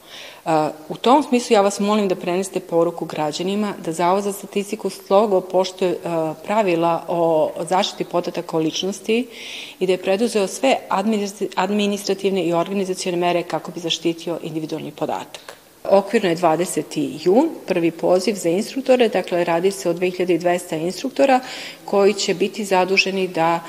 U 0.90 0.96
tom 0.96 1.24
smislu 1.24 1.54
ja 1.54 1.62
vas 1.62 1.80
molim 1.80 2.08
da 2.08 2.16
prenesete 2.16 2.60
poruku 2.60 3.06
građanima 3.06 3.74
da 3.86 3.92
Zavod 3.92 4.24
za 4.24 4.34
statistiku 4.34 4.90
slogo 4.90 5.42
poštuje 5.42 6.00
pravila 6.46 7.06
o 7.08 7.52
zaštiti 7.70 8.04
podataka 8.04 8.58
o 8.58 8.60
ličnosti 8.60 9.28
i 9.80 9.86
da 9.88 9.92
je 9.92 10.02
preduzeo 10.02 10.48
sve 10.48 10.78
administrativne 11.56 12.44
i 12.44 12.54
organizacijone 12.54 13.18
mere 13.18 13.44
kako 13.44 13.72
bi 13.72 13.80
zaštitio 13.80 14.40
individualni 14.44 14.92
podatak. 14.92 15.65
Okvirno 15.90 16.30
je 16.30 16.36
20. 16.36 17.20
jun, 17.24 17.50
prvi 17.68 17.92
poziv 17.92 18.34
za 18.36 18.50
instruktore, 18.50 19.10
dakle 19.10 19.44
radi 19.44 19.72
se 19.72 19.90
o 19.90 19.94
2200 19.94 20.82
instruktora 20.82 21.40
koji 21.86 22.14
će 22.14 22.34
biti 22.34 22.66
zaduženi 22.66 23.28
da 23.28 23.60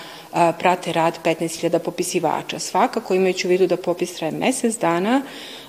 prate 0.59 0.93
rad 0.93 1.19
15.000 1.25 1.79
popisivača. 1.79 2.59
Svakako 2.59 3.15
imajući 3.15 3.47
u 3.47 3.51
vidu 3.51 3.67
da 3.67 3.77
popis 3.77 4.15
traje 4.15 4.33
mesec 4.33 4.79
dana, 4.79 5.23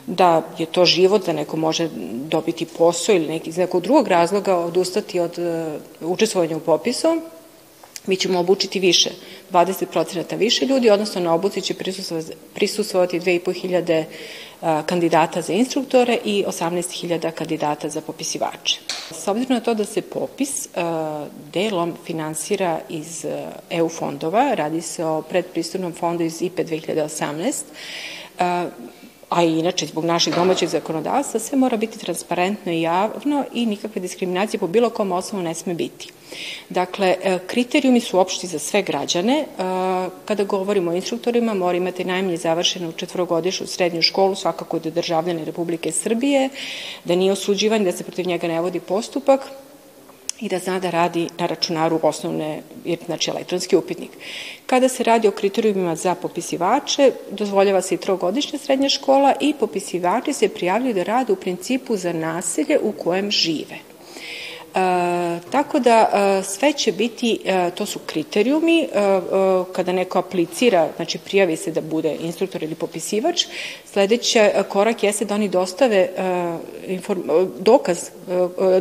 da 0.08 0.42
je 0.58 0.66
to 0.66 0.86
život, 0.86 1.26
da 1.26 1.34
neko 1.34 1.58
može 1.58 1.90
dobiti 2.30 2.66
posao 2.66 3.16
ili 3.16 3.28
neki, 3.28 3.50
iz 3.50 3.58
nekog 3.58 3.84
drugog 3.84 4.08
razloga 4.08 4.56
odustati 4.56 5.20
od 5.20 5.40
uh, 5.40 6.12
učestvovanja 6.12 6.58
u 6.58 6.60
popisu, 6.60 7.22
mi 8.08 8.16
ćemo 8.16 8.40
obučiti 8.40 8.80
više, 8.80 9.10
20% 9.52 10.38
više 10.38 10.66
ljudi, 10.66 10.90
odnosno 10.90 11.22
na 11.22 11.34
obuci 11.34 11.62
će 11.62 11.74
prisustovati 12.54 13.20
2500 13.20 14.04
kandidata 14.62 15.42
za 15.42 15.54
instruktore 15.54 16.18
i 16.24 16.46
18.000 16.48 17.32
kandidata 17.32 17.90
za 17.90 18.02
popisivače. 18.02 18.80
S 19.12 19.28
obzirom 19.28 19.54
na 19.54 19.60
to 19.60 19.74
da 19.74 19.86
se 19.86 20.02
popis 20.02 20.68
delom 21.54 21.94
finansira 22.06 22.80
iz 22.90 23.26
EU 23.70 23.90
fondova, 23.90 24.54
radi 24.54 24.82
se 24.82 25.06
o 25.06 25.22
predpristupnom 25.22 25.94
fondu 25.94 26.24
iz 26.24 26.42
IPE 26.42 26.64
2018, 26.64 27.64
a 29.30 29.44
i 29.44 29.60
inače 29.60 29.86
zbog 29.86 30.06
naših 30.06 30.36
domaćih 30.36 30.70
zakonodavstva, 30.70 31.40
sve 31.40 31.58
mora 31.58 31.78
biti 31.78 32.00
transparentno 32.00 32.72
i 32.72 32.82
javno 32.82 33.46
i 33.54 33.66
nikakve 33.66 34.02
diskriminacije 34.02 34.60
po 34.60 34.68
bilo 34.68 34.90
kom 34.90 35.12
osnovu 35.12 35.44
ne 35.44 35.54
sme 35.54 35.74
biti. 35.74 36.10
Dakle, 36.70 37.16
e, 37.24 37.40
kriterijumi 37.48 38.00
su 38.00 38.20
opšti 38.20 38.48
za 38.48 38.60
sve 38.60 38.82
građane. 38.82 39.34
E, 39.40 39.46
kada 40.26 40.44
govorimo 40.44 40.92
o 40.92 40.96
instruktorima, 40.96 41.54
mora 41.54 41.78
imati 41.78 42.06
najmanje 42.06 42.38
završenu 42.38 42.92
četvrogodišu 42.92 43.68
srednju 43.68 44.02
školu, 44.02 44.36
svakako 44.36 44.80
da 44.80 44.90
je 44.90 44.94
državljane 44.94 45.46
Republike 45.46 45.92
Srbije, 45.92 46.50
da 47.06 47.16
nije 47.16 47.32
osuđivan, 47.32 47.84
da 47.84 47.92
se 47.92 48.04
protiv 48.04 48.28
njega 48.28 48.48
ne 48.48 48.62
vodi 48.62 48.80
postupak, 48.80 49.42
i 50.40 50.50
da 50.50 50.60
zna 50.60 50.80
da 50.80 50.90
radi 50.90 51.28
na 51.38 51.46
računaru 51.46 52.00
osnovne, 52.04 52.62
znači 53.06 53.30
elektronski 53.30 53.76
upitnik. 53.76 54.12
Kada 54.66 54.90
se 54.90 55.04
radi 55.04 55.28
o 55.28 55.32
kriterijumima 55.32 55.96
za 55.96 56.16
popisivače, 56.16 57.12
dozvoljava 57.32 57.82
se 57.82 57.96
i 57.96 57.98
trogodišnja 57.98 58.60
srednja 58.60 58.90
škola 58.90 59.34
i 59.40 59.54
popisivači 59.60 60.34
se 60.34 60.50
prijavljaju 60.50 60.94
da 60.94 61.04
rade 61.04 61.34
u 61.34 61.36
principu 61.36 61.98
za 61.98 62.14
naselje 62.14 62.80
u 62.80 62.92
kojem 62.92 63.32
žive. 63.32 63.87
E, 64.76 65.40
tako 65.52 65.80
da 65.80 66.10
e, 66.14 66.44
sve 66.44 66.74
će 66.74 66.92
biti, 66.92 67.40
e, 67.46 67.72
to 67.76 67.86
su 67.86 68.00
kriterijumi, 68.06 68.82
e, 68.82 68.88
kada 69.72 69.92
neko 69.92 70.20
aplicira, 70.20 70.88
znači 70.96 71.18
prijavi 71.18 71.56
se 71.56 71.72
da 71.72 71.82
bude 71.82 72.16
instruktor 72.22 72.64
ili 72.64 72.76
popisivač, 72.76 73.46
sledeći 73.86 74.40
korak 74.70 75.04
jeste 75.04 75.26
da 75.26 75.36
oni 75.36 75.50
dostave 75.50 76.10
dokaz, 77.60 77.98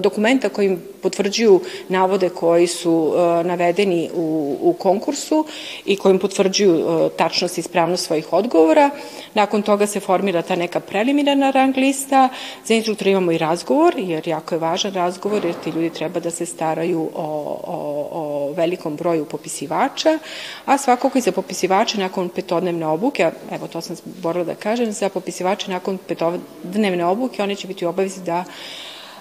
dokumenta 0.00 0.49
kojim 0.49 0.83
potvrđuju 1.02 1.61
navode 1.88 2.28
koji 2.28 2.66
su 2.66 3.14
navedeni 3.45 4.11
u, 4.14 4.57
u 4.61 4.73
konkursu 4.73 5.45
i 5.85 5.97
kojim 5.97 6.19
potvrđuju 6.19 7.11
tačnost 7.16 7.59
i 7.59 7.61
ispravnost 7.61 8.07
svojih 8.07 8.33
odgovora. 8.33 8.90
Nakon 9.35 9.62
toga 9.62 9.87
se 9.87 10.00
formira 10.00 10.43
ta 10.43 10.57
neka 10.57 10.81
preliminarna 10.81 11.50
rang 11.50 11.76
lista. 11.76 12.28
Za 12.64 12.75
instruktora 12.75 13.11
imamo 13.11 13.33
i 13.33 13.38
razgovor, 13.38 13.95
jer 13.97 14.28
jako 14.28 14.55
je 14.55 14.59
važan 14.59 14.95
razgovor, 14.95 15.45
jer 15.45 15.55
ti 15.64 15.73
ljudi 15.76 15.90
treba 15.90 16.21
da 16.21 16.30
se 16.30 16.47
staraju 16.47 17.11
o, 17.14 17.25
o, 17.64 18.09
o 18.12 18.52
velikom 18.52 18.97
broju 18.97 19.25
popisivača, 19.25 20.18
a 20.64 20.78
svakako 20.78 21.18
i 21.18 21.21
za 21.21 21.33
popisivače 21.33 21.99
nakon 21.99 22.28
petodnevne 22.28 22.87
obuke, 22.87 23.30
evo 23.50 23.68
to 23.68 23.80
sam 23.80 23.97
borila 24.23 24.45
da 24.45 24.54
kažem, 24.54 24.92
za 24.92 25.09
popisivače 25.09 25.71
nakon 25.71 25.99
petodnevne 25.99 27.04
obuke 27.04 27.42
oni 27.42 27.56
će 27.56 27.68
biti 27.68 27.87
obavezi 27.87 28.23
da 28.25 28.45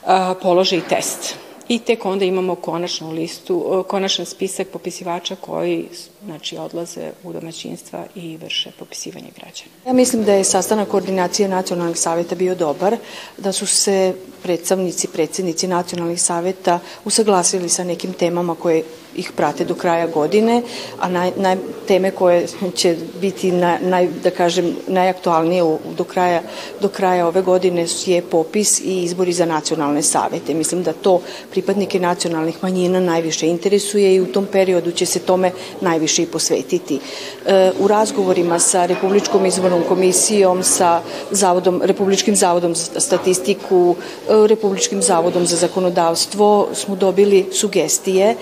a, 0.05 0.33
polože 0.41 0.77
i 0.77 0.87
test. 0.89 1.35
I 1.67 1.79
tek 1.79 2.05
onda 2.05 2.25
imamo 2.25 2.55
konačnu 2.55 3.11
listu, 3.11 3.85
konačan 3.87 4.25
spisak 4.25 4.67
popisivača 4.67 5.35
koji 5.35 5.87
znači, 6.25 6.57
odlaze 6.57 7.11
u 7.23 7.33
domaćinstva 7.33 8.05
i 8.15 8.37
vrše 8.37 8.71
popisivanje 8.79 9.29
građana. 9.35 9.71
Ja 9.85 9.93
mislim 9.93 10.23
da 10.23 10.33
je 10.33 10.43
sastanak 10.43 10.87
koordinacije 10.87 11.47
nacionalnih 11.47 11.97
saveta 11.97 12.35
bio 12.35 12.55
dobar, 12.55 12.97
da 13.37 13.51
su 13.51 13.67
se 13.67 14.13
predstavnici, 14.43 15.07
predsednici 15.07 15.67
nacionalnih 15.67 16.21
saveta 16.21 16.79
usaglasili 17.05 17.69
sa 17.69 17.83
nekim 17.83 18.13
temama 18.13 18.55
koje 18.55 18.83
ih 19.15 19.31
prate 19.35 19.65
do 19.65 19.75
kraja 19.75 20.07
godine, 20.07 20.61
a 20.99 21.09
naj, 21.09 21.31
naj, 21.37 21.57
teme 21.87 22.11
koje 22.11 22.47
će 22.75 22.95
biti 23.21 23.51
na, 23.51 23.77
naj, 23.81 24.07
da 24.23 24.31
kažem, 24.31 24.75
najaktualnije 24.87 25.63
u, 25.63 25.79
do, 25.97 26.03
kraja, 26.03 26.41
do 26.81 26.89
kraja 26.89 27.27
ove 27.27 27.41
godine 27.41 27.85
je 28.05 28.21
popis 28.21 28.79
i 28.79 29.03
izbori 29.03 29.33
za 29.33 29.45
nacionalne 29.45 30.01
savete. 30.01 30.53
Mislim 30.53 30.83
da 30.83 30.93
to 30.93 31.21
pripadnike 31.51 31.99
nacionalnih 31.99 32.57
manjina 32.61 32.99
najviše 32.99 33.47
interesuje 33.47 34.15
i 34.15 34.21
u 34.21 34.25
tom 34.25 34.45
periodu 34.45 34.91
će 34.91 35.05
se 35.05 35.19
tome 35.19 35.51
najviše 35.81 36.14
i 36.21 36.25
posvetiti. 36.25 36.99
E, 37.45 37.71
u 37.79 37.87
razgovorima 37.87 38.59
sa 38.59 38.85
Republičkom 38.85 39.45
izbornom 39.45 39.83
komisijom, 39.89 40.63
sa 40.63 41.01
Zavodom, 41.31 41.81
Republičkim 41.83 42.35
zavodom 42.35 42.75
za 42.75 42.99
statistiku, 42.99 43.95
e, 44.29 44.47
Republičkim 44.47 45.01
zavodom 45.01 45.45
za 45.45 45.55
zakonodavstvo 45.55 46.67
smo 46.73 46.95
dobili 46.95 47.45
sugestije 47.51 48.25
e, 48.25 48.35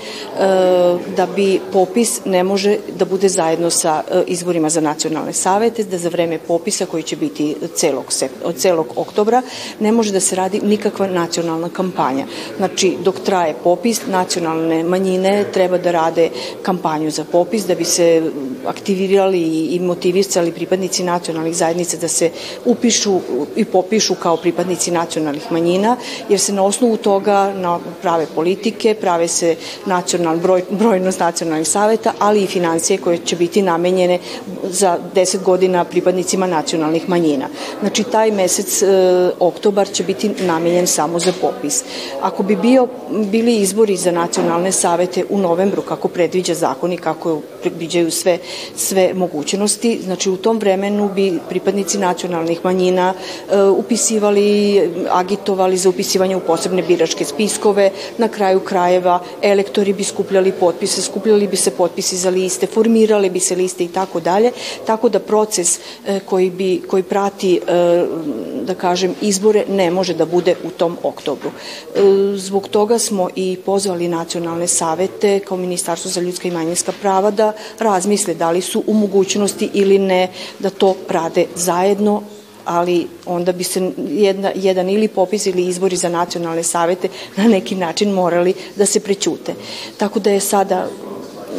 da 1.17 1.27
bi 1.35 1.59
popis 1.73 2.25
ne 2.25 2.43
može 2.43 2.77
da 2.97 3.05
bude 3.05 3.29
zajedno 3.29 3.69
sa 3.69 4.03
izborima 4.27 4.69
za 4.69 4.81
nacionalne 4.81 5.33
savete, 5.33 5.83
da 5.83 5.97
za 5.97 6.09
vreme 6.09 6.39
popisa 6.47 6.85
koji 6.85 7.03
će 7.03 7.15
biti 7.15 7.55
celog, 7.75 8.05
celog 8.57 8.87
oktobra 8.95 9.41
ne 9.79 9.91
može 9.91 10.11
da 10.11 10.19
se 10.19 10.35
radi 10.35 10.61
nikakva 10.63 11.07
nacionalna 11.07 11.69
kampanja. 11.69 12.25
Znači, 12.57 12.97
dok 13.03 13.19
traje 13.19 13.55
popis, 13.63 14.01
nacionalne 14.07 14.83
manjine 14.83 15.45
treba 15.53 15.77
da 15.77 15.91
rade 15.91 16.29
kampanju 16.61 17.11
za 17.11 17.23
popis 17.31 17.62
da 17.67 17.75
bi 17.75 17.85
se 17.85 18.31
aktivirali 18.65 19.41
i 19.75 19.79
motivisali 19.79 20.51
pripadnici 20.51 21.03
nacionalnih 21.03 21.55
zajednica 21.55 21.97
da 21.97 22.07
se 22.07 22.31
upišu 22.65 23.19
i 23.55 23.65
popišu 23.65 24.15
kao 24.15 24.37
pripadnici 24.37 24.91
nacionalnih 24.91 25.51
manjina, 25.51 25.97
jer 26.29 26.39
se 26.39 26.53
na 26.53 26.63
osnovu 26.63 26.97
toga 26.97 27.53
na 27.55 27.79
prave 28.01 28.25
politike, 28.35 28.93
prave 28.93 29.27
se 29.27 29.55
nacional, 29.85 30.37
broj, 30.37 30.63
brojnost 30.69 31.19
nacionalnih 31.19 31.67
saveta, 31.67 32.13
ali 32.19 32.43
i 32.43 32.47
financije 32.47 32.97
koje 32.97 33.17
će 33.17 33.35
biti 33.35 33.61
namenjene 33.61 34.19
za 34.63 34.99
10 35.15 35.43
godina 35.43 35.83
pripadnicima 35.83 36.47
nacionalnih 36.47 37.09
manjina. 37.09 37.47
Znači, 37.79 38.03
taj 38.03 38.31
mesec 38.31 38.81
e, 38.81 38.87
oktobar 39.39 39.87
će 39.87 40.03
biti 40.03 40.29
namenjen 40.29 40.87
samo 40.87 41.19
za 41.19 41.33
popis. 41.41 41.83
Ako 42.21 42.43
bi 42.43 42.55
bio, 42.55 42.87
bili 43.09 43.55
izbori 43.55 43.97
za 43.97 44.11
nacionalne 44.11 44.71
savete 44.71 45.25
u 45.29 45.37
novembru, 45.37 45.81
kako 45.81 46.07
predviđa 46.07 46.53
zakon 46.53 46.93
i 46.93 46.97
kako 46.97 47.41
predviđaju 47.61 48.11
sve, 48.11 48.37
sve 48.75 49.13
mogućnosti, 49.13 49.99
znači 50.03 50.29
u 50.29 50.37
tom 50.37 50.59
vremenu 50.59 51.09
bi 51.15 51.39
pripadnici 51.49 51.97
nacionalnih 51.97 52.59
manjina 52.63 53.13
e, 53.13 53.61
upisivali, 53.63 54.81
agitovali 55.09 55.77
za 55.77 55.89
upisivanje 55.89 56.35
u 56.35 56.39
posebne 56.39 56.81
biračke 56.81 57.25
spiskove, 57.25 57.91
na 58.17 58.27
kraju 58.27 58.59
krajeva 58.59 59.19
elektori 59.41 59.93
bi 59.93 60.03
skupljali 60.03 60.51
potpise, 60.51 61.01
skupljali 61.01 61.47
bi 61.47 61.57
se 61.57 61.71
potpisi 61.71 62.17
za 62.17 62.29
liste, 62.29 62.67
formirale 62.67 63.29
bi 63.29 63.39
se 63.39 63.55
liste 63.55 63.83
i 63.83 63.87
tako 63.87 64.19
dalje, 64.19 64.51
tako 64.85 65.09
da 65.09 65.19
proces 65.19 65.79
e, 66.07 66.19
koji, 66.19 66.49
bi, 66.49 66.81
koji 66.87 67.03
prati, 67.03 67.55
e, 67.55 68.05
da 68.63 68.75
kažem, 68.75 69.15
izbore 69.21 69.65
ne 69.69 69.91
može 69.91 70.13
da 70.13 70.25
bude 70.25 70.55
u 70.63 70.69
tom 70.69 70.97
oktobru. 71.03 71.49
E, 71.49 71.99
zbog 72.37 72.67
toga 72.67 72.99
smo 72.99 73.29
i 73.35 73.57
pozvali 73.65 74.07
nacionalne 74.07 74.67
savete 74.67 75.39
kao 75.39 75.57
Ministarstvo 75.57 76.11
za 76.11 76.21
ljudska 76.21 76.47
i 76.47 76.51
manjinska 76.51 76.91
prava 77.01 77.31
da 77.33 77.53
razmisle 77.79 78.33
da 78.33 78.51
li 78.51 78.61
su 78.61 78.83
u 78.87 78.93
mogućnosti 78.93 79.69
ili 79.73 79.99
ne 79.99 80.27
da 80.59 80.69
to 80.69 80.95
rade 81.09 81.45
zajedno 81.55 82.21
ali 82.65 83.07
onda 83.25 83.51
bi 83.51 83.63
se 83.63 83.91
jedna, 83.97 84.51
jedan 84.55 84.89
ili 84.89 85.07
popis 85.07 85.45
ili 85.45 85.67
izbori 85.67 85.95
za 85.95 86.09
nacionalne 86.09 86.63
savete 86.63 87.07
na 87.35 87.43
neki 87.43 87.75
način 87.75 88.11
morali 88.11 88.53
da 88.75 88.85
se 88.85 88.99
prećute. 88.99 89.53
Tako 89.97 90.19
da 90.19 90.31
je 90.31 90.39
sada 90.39 90.87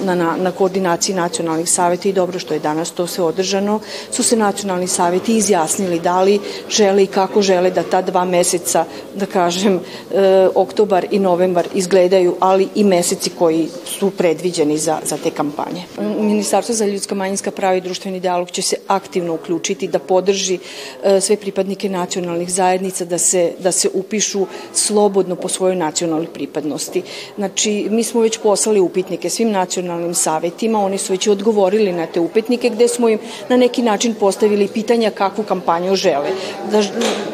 na, 0.03 0.15
na, 0.15 0.37
na 0.37 0.51
koordinaciji 0.51 1.15
nacionalnih 1.15 1.71
saveta 1.71 2.09
i 2.09 2.13
dobro 2.13 2.39
što 2.39 2.55
je 2.55 2.61
danas 2.61 2.91
to 2.91 3.07
sve 3.07 3.25
održano, 3.25 3.81
su 4.11 4.23
se 4.23 4.37
nacionalni 4.37 4.87
saveti 4.87 5.37
izjasnili 5.37 6.01
da 6.01 6.23
li 6.23 6.41
žele 6.69 7.03
i 7.03 7.07
kako 7.07 7.43
žele 7.43 7.71
da 7.71 7.83
ta 7.83 8.03
dva 8.03 8.25
meseca, 8.25 8.85
da 9.15 9.27
kažem, 9.27 9.81
e, 10.15 10.49
oktobar 10.55 11.07
i 11.11 11.19
novembar 11.19 11.69
izgledaju, 11.75 12.37
ali 12.41 12.69
i 12.75 12.85
meseci 12.85 13.31
koji 13.31 13.69
su 13.99 14.11
predviđeni 14.11 14.79
za, 14.79 14.99
za 15.05 15.17
te 15.17 15.31
kampanje. 15.31 15.83
Ministarstvo 16.21 16.75
za 16.75 16.87
ljudska 16.87 17.15
manjinska 17.15 17.51
prava 17.51 17.77
i 17.77 17.81
društveni 17.81 18.21
dialog 18.21 18.51
će 18.51 18.63
se 18.63 18.77
aktivno 18.87 19.35
uključiti 19.35 19.89
da 19.89 19.99
podrži 19.99 20.59
e, 21.05 21.21
sve 21.21 21.37
pripadnike 21.37 21.89
nacionalnih 21.89 22.53
zajednica 22.53 23.05
da 23.05 23.19
se, 23.19 23.53
da 23.59 23.73
se 23.73 23.89
upišu 23.95 24.47
slobodno 24.73 25.37
po 25.37 25.49
svojoj 25.49 25.77
nacionalnoj 25.77 26.27
pripadnosti. 26.27 27.03
Znači, 27.37 27.87
mi 27.91 28.05
smo 28.05 28.21
već 28.21 28.39
poslali 28.39 28.81
upitnike 28.81 29.31
svim 29.31 29.51
nacionalnim 29.51 30.15
savetima, 30.15 30.85
oni 30.85 30.99
su 30.99 31.13
već 31.13 31.27
odgovorili 31.27 31.93
na 31.93 32.07
te 32.07 32.21
upitnike 32.21 32.71
gde 32.71 32.89
smo 32.89 33.09
im 33.09 33.19
na 33.49 33.57
neki 33.57 33.83
način 33.83 34.15
postavili 34.15 34.69
pitanja 34.69 35.11
kakvu 35.11 35.45
kampanju 35.45 35.97
žele. 35.97 36.31
Da, 36.71 36.83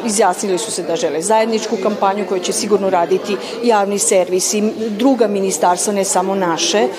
izjasnili 0.05 0.57
su 0.57 0.71
se 0.71 0.83
da 0.83 0.95
žele 0.95 1.21
zajedničku 1.21 1.77
kampanju 1.83 2.25
koju 2.29 2.39
će 2.39 2.53
sigurno 2.53 2.89
raditi 2.89 3.35
javni 3.63 3.99
servis 3.99 4.53
i 4.53 4.63
druga 4.89 5.27
ministarstva, 5.27 5.93
ne 5.93 6.03
samo 6.03 6.35
naše, 6.51 6.77
e, 6.77 6.89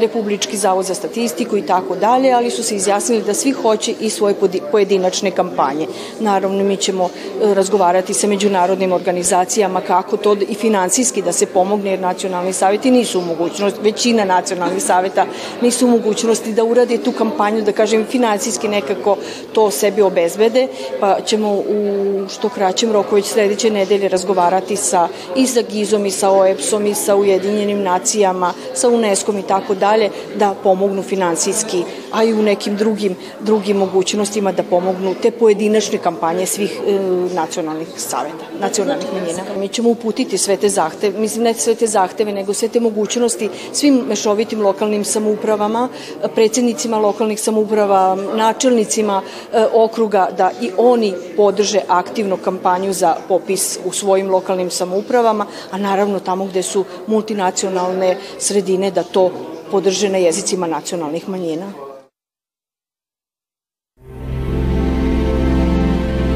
Republički 0.00 0.56
zavod 0.56 0.84
za 0.84 0.94
statistiku 0.94 1.56
i 1.56 1.66
tako 1.66 1.96
dalje, 1.96 2.32
ali 2.32 2.50
su 2.50 2.62
se 2.62 2.76
izjasnili 2.76 3.22
da 3.22 3.34
svi 3.34 3.52
hoće 3.52 3.94
i 4.00 4.10
svoje 4.10 4.34
pojedinačne 4.70 5.30
kampanje. 5.30 5.86
Naravno, 6.20 6.64
mi 6.64 6.76
ćemo 6.76 7.04
e, 7.04 7.54
razgovarati 7.54 8.14
sa 8.14 8.26
međunarodnim 8.26 8.92
organizacijama 8.92 9.80
kako 9.80 10.16
to 10.16 10.36
i 10.48 10.54
financijski 10.54 11.22
da 11.22 11.32
se 11.32 11.46
pomogne, 11.46 11.90
jer 11.90 12.00
nacionalni 12.00 12.52
savjeti 12.52 12.90
nisu 12.90 13.18
u 13.18 13.22
mogućnosti, 13.22 13.80
većina 13.82 14.24
nacionalnih 14.24 14.82
saveta 14.82 15.26
nisu 15.62 15.86
u 15.86 15.90
mogućnosti 15.90 16.52
da 16.52 16.64
urade 16.64 16.98
tu 16.98 17.12
kampanju, 17.12 17.62
da 17.62 17.72
kažem, 17.72 18.06
financijski 18.10 18.68
nekako 18.68 19.16
to 19.52 19.70
sebi 19.70 20.02
obezbede, 20.02 20.68
pa 21.00 21.20
ćemo 21.20 21.48
u 21.52 22.28
što 22.28 22.48
kraćem 22.48 22.92
roku 22.92 23.14
već 23.14 23.26
sledeće 23.26 23.70
nedelje 23.70 24.08
razgovarati 24.08 24.76
sa 24.76 25.08
i 25.36 25.46
sa 25.46 25.62
GIZ-om 25.62 26.06
i 26.06 26.10
sa 26.10 26.30
OEPS-om 26.30 26.86
i 26.86 26.94
sa 26.94 27.16
Ujedinjenim 27.16 27.82
nacijama, 27.82 28.52
sa 28.82 28.88
UNESCO-om 28.88 29.38
i 29.38 29.46
tako 29.46 29.74
dalje, 29.74 30.10
da 30.34 30.54
pomognu 30.62 31.02
finansijski, 31.02 31.84
a 32.12 32.24
i 32.24 32.32
u 32.32 32.42
nekim 32.42 32.76
drugim, 32.76 33.16
drugim 33.40 33.76
mogućnostima 33.76 34.52
da 34.52 34.62
pomognu 34.62 35.14
te 35.22 35.30
pojedinačne 35.30 35.98
kampanje 35.98 36.46
svih 36.46 36.80
e, 36.86 36.98
nacionalnih 37.34 37.88
saveta, 37.96 38.44
nacionalnih 38.60 39.06
manjina. 39.12 39.42
Mi 39.58 39.68
ćemo 39.68 39.90
uputiti 39.90 40.38
sve 40.38 40.56
te 40.56 40.68
zahteve, 40.68 41.18
mislim 41.18 41.44
ne 41.44 41.54
sve 41.54 41.74
te 41.74 41.86
zahteve, 41.86 42.32
nego 42.32 42.54
sve 42.54 42.68
te 42.68 42.80
mogućnosti 42.80 43.48
svim 43.72 44.02
mešovitim 44.08 44.62
lokalnim 44.62 45.04
samoupravama, 45.04 45.88
predsednicima 46.34 46.98
lokalnih 46.98 47.40
samouprava, 47.40 48.16
načelnicima 48.34 49.22
e, 49.52 49.66
okruga, 49.72 50.28
da 50.36 50.50
i 50.60 50.70
oni 50.76 51.14
podrže 51.36 51.80
aktivno 51.88 52.36
kampanju 52.36 52.92
za 52.92 53.16
popis 53.28 53.78
u 53.84 53.92
svojim 53.92 54.30
lokalnim 54.30 54.70
samoupravama, 54.70 55.46
a 55.70 55.78
naravno 55.78 56.20
tamo 56.20 56.44
gde 56.44 56.62
su 56.62 56.84
multinacionalne 57.06 58.16
sredine 58.38 58.90
da 58.90 59.02
to 59.02 59.30
podrže 59.70 60.08
na 60.08 60.18
jezicima 60.18 60.66
nacionalnih 60.66 61.28
manjina. 61.28 61.91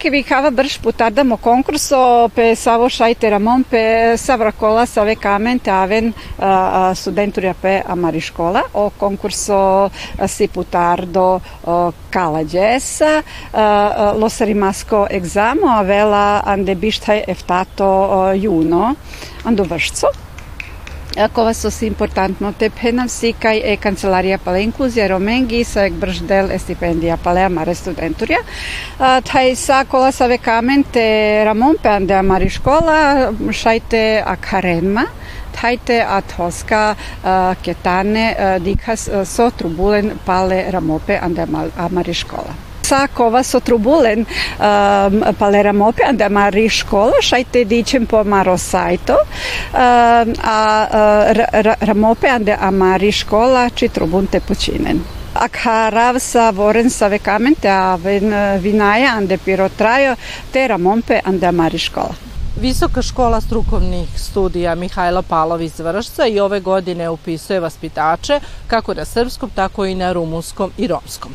Vi 0.00 0.22
cava 0.22 0.50
brš 0.50 0.78
putardamo 0.78 1.36
concurso 1.36 2.28
pe 2.34 2.54
savo 2.56 2.88
šajte 2.88 3.30
ramon 3.30 3.64
pe 3.68 4.16
savracola 4.16 4.86
save 4.86 5.14
camen 5.14 5.60
aven 5.66 6.12
studenturia 6.94 7.54
pe 7.54 7.82
amari 7.86 8.20
škola 8.20 8.62
o 8.72 8.90
concurso 8.90 9.90
si 10.26 10.48
putardo 10.48 11.34
uh, 11.36 11.92
cala 12.10 12.44
gessa 12.44 13.22
uh, 13.52 14.16
lo 14.16 14.28
rimasco 14.40 15.06
examo 15.10 15.68
avela 15.68 16.42
ande 16.46 16.74
bishtai 16.74 17.24
eftato 17.26 18.32
juno 18.34 18.94
ando 19.44 19.64
vršco 19.64 20.29
кова 21.32 21.54
со 21.54 21.70
си 21.70 21.86
импортантно 21.86 22.52
те 22.52 22.70
пенавси 22.70 23.34
кај 23.34 23.62
е 23.72 23.76
канцеларија 23.82 24.38
пале 24.44 24.62
инклузија 24.66 25.08
роменги 25.10 25.64
са 25.64 25.88
ек 25.90 25.98
брж 25.98 26.22
дел 26.28 26.50
е 26.50 26.58
стипендија 26.58 27.18
пале 27.22 27.44
амаре 27.48 27.74
студентурија. 27.74 28.40
Тај 29.00 29.54
са 29.54 29.84
кола 29.90 30.12
са 30.12 30.28
векамен 30.28 30.84
те 30.92 31.44
рамон 31.44 31.76
пеанде 31.82 32.14
амари 32.14 32.48
школа 32.48 33.32
шајте 33.50 34.22
акаренма 34.26 35.06
тајте 35.60 36.00
атоска 36.06 36.94
кетане 37.62 38.26
дикас 38.64 39.10
со 39.24 39.50
трубулен 39.50 40.18
пале 40.26 40.64
рамопе 40.72 41.18
анде 41.22 41.46
амари 41.76 42.14
школа. 42.14 42.69
Ande 42.90 43.04
amari 43.04 43.06
škola 43.06 43.06
sa 43.06 43.06
kova 43.06 43.42
so 43.42 43.60
trubulen 43.60 44.20
um, 44.20 45.22
paleramope 45.38 46.02
ande 46.08 46.28
mari 46.28 46.68
škola 46.68 47.22
šajte 47.22 47.64
dičem 47.64 48.06
po 48.06 48.24
maro 48.24 48.58
sajto 48.58 49.14
um, 49.14 50.34
a 50.44 50.86
uh, 50.90 51.74
ramope 51.80 52.28
ande 52.28 52.56
amari 52.60 53.12
škola 53.12 53.70
či 53.70 53.88
trubunte 53.88 54.40
počinen. 54.40 55.00
Akharav 55.34 56.18
sa 56.18 56.50
voren 56.50 56.90
sa 56.90 57.08
vekamente 57.08 57.68
a 57.70 57.96
ven 57.96 58.34
vinaja 58.58 59.14
ande 59.16 59.38
pirotrajo 59.38 60.16
te 60.52 60.66
ramompe 60.68 61.20
ande 61.24 61.46
amari 61.46 61.78
škola. 61.78 62.14
Visoka 62.60 63.02
škola 63.02 63.40
strukovnih 63.40 64.08
studija 64.16 64.74
Mihajla 64.74 65.22
Palov 65.22 65.62
iz 65.62 65.80
Vršca 65.80 66.26
i 66.26 66.40
ove 66.40 66.60
godine 66.60 67.10
upisuje 67.10 67.60
vaspitače 67.60 68.40
kako 68.66 68.94
na 68.94 69.04
srpskom, 69.04 69.50
tako 69.54 69.86
i 69.86 69.94
na 69.94 70.12
rumunskom 70.12 70.70
i 70.78 70.86
romskom. 70.86 71.32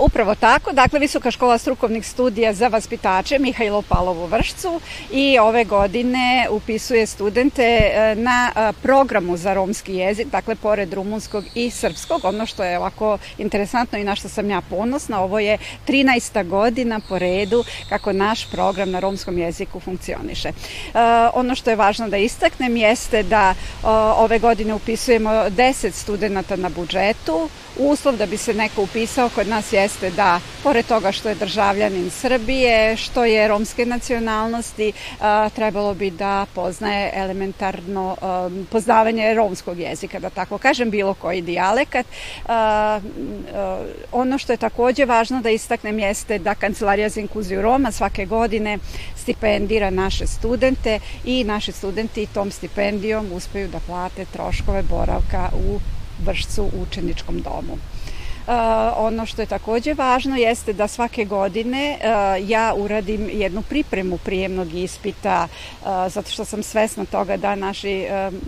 Upravo 0.00 0.34
tako, 0.34 0.72
dakle 0.72 0.98
Visoka 0.98 1.30
škola 1.30 1.58
strukovnih 1.58 2.06
studija 2.06 2.52
za 2.52 2.68
vaspitače 2.68 3.38
Mihajlo 3.38 3.82
Palov 3.82 4.22
u 4.22 4.26
Vršcu 4.26 4.80
i 5.12 5.38
ove 5.38 5.64
godine 5.64 6.46
upisuje 6.50 7.06
studente 7.06 7.80
uh, 7.90 8.18
na 8.18 8.50
uh, 8.56 8.76
programu 8.82 9.36
za 9.36 9.54
romski 9.54 9.94
jezik, 9.94 10.26
dakle 10.26 10.54
pored 10.54 10.92
rumunskog 10.92 11.44
i 11.54 11.70
srpskog, 11.70 12.24
ono 12.24 12.46
što 12.46 12.64
je 12.64 12.78
ovako 12.78 13.18
interesantno 13.38 13.98
i 13.98 14.04
na 14.04 14.14
što 14.14 14.28
sam 14.28 14.50
ja 14.50 14.60
ponosna, 14.70 15.20
ovo 15.20 15.38
je 15.38 15.58
13. 15.88 16.48
godina 16.48 17.00
po 17.08 17.18
redu 17.18 17.64
kako 17.88 18.12
naš 18.12 18.50
program 18.50 18.90
na 18.90 19.00
romskom 19.00 19.38
jeziku 19.38 19.80
funkcioniše. 19.80 20.52
Ono 21.34 21.54
što 21.54 21.70
je 21.70 21.76
važno 21.76 22.08
da 22.08 22.16
istaknem 22.16 22.76
jeste 22.76 23.22
da 23.22 23.54
ove 24.16 24.38
godine 24.38 24.74
upisujemo 24.74 25.30
10 25.30 25.90
studenta 25.90 26.56
na 26.56 26.68
budžetu, 26.68 27.48
uslov 27.76 28.16
da 28.16 28.26
bi 28.26 28.36
se 28.36 28.54
neko 28.54 28.82
upisao 28.82 29.28
kod 29.28 29.48
nas 29.48 29.72
jeste 29.72 30.10
da, 30.10 30.40
pored 30.62 30.86
toga 30.86 31.12
što 31.12 31.28
je 31.28 31.34
državljanin 31.34 32.10
Srbije, 32.10 32.96
što 32.96 33.24
je 33.24 33.48
romske 33.48 33.86
nacionalnosti, 33.86 34.92
trebalo 35.54 35.94
bi 35.94 36.10
da 36.10 36.46
poznaje 36.54 37.10
elementarno 37.14 38.16
poznavanje 38.70 39.34
romskog 39.34 39.78
jezika, 39.78 40.18
da 40.18 40.30
tako 40.30 40.58
kažem, 40.58 40.90
bilo 40.90 41.14
koji 41.14 41.42
dijalekat. 41.42 42.06
Ono 44.12 44.38
što 44.38 44.52
je 44.52 44.56
takođe 44.56 45.04
važno 45.04 45.40
da 45.40 45.50
istaknem 45.50 45.98
jeste 45.98 46.38
da 46.38 46.54
Kancelarija 46.54 47.08
za 47.08 47.20
inkluziju 47.20 47.62
Roma 47.62 47.92
svake 47.92 48.26
godine 48.26 48.78
stipendira 49.16 49.90
naše 49.90 50.26
studente 50.26 51.00
i 51.24 51.44
naši 51.44 51.72
studenti 51.72 52.26
tom 52.26 52.50
stipendijom 52.50 53.32
uspeju 53.32 53.68
da 53.68 53.80
plate 53.80 54.24
troškove 54.32 54.82
boravka 54.82 55.48
u 55.68 55.80
Vršcu 56.24 56.62
u 56.62 56.82
učeničkom 56.82 57.40
domu. 57.40 57.78
Uh, 58.46 58.52
ono 58.96 59.26
što 59.26 59.42
je 59.42 59.46
takođe 59.46 59.94
važno 59.94 60.36
jeste 60.36 60.72
da 60.72 60.88
svake 60.88 61.24
godine 61.24 61.98
uh, 61.98 62.50
ja 62.50 62.74
uradim 62.76 63.30
jednu 63.32 63.62
pripremu 63.62 64.18
prijemnog 64.18 64.74
ispita 64.74 65.48
uh, 65.48 65.86
zato 66.08 66.30
što 66.30 66.44
sam 66.44 66.62
svesna 66.62 67.04
toga 67.04 67.36
da 67.36 67.54
naši 67.54 68.06
um, 68.28 68.40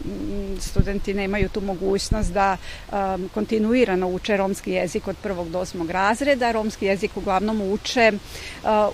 studenti 0.61 1.15
nemaju 1.15 1.49
tu 1.49 1.61
mogućnost 1.61 2.33
da 2.33 2.57
um, 2.93 3.31
kontinuirano 3.35 4.09
uče 4.09 4.37
romski 4.37 4.71
jezik 4.71 5.09
od 5.09 5.17
prvog 5.23 5.51
do 5.51 5.59
osmog 5.59 5.91
razreda. 5.91 6.53
Romski 6.53 6.87
jezik 6.87 7.17
uglavnom 7.17 7.61
uče 7.61 8.13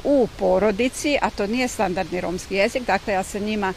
u 0.05 0.29
porodici, 0.39 1.19
a 1.23 1.31
to 1.31 1.47
nije 1.47 1.69
standardni 1.69 2.21
romski 2.21 2.55
jezik. 2.55 2.87
Dakle, 2.87 3.15
ja 3.15 3.23
sa 3.23 3.39
njima 3.39 3.73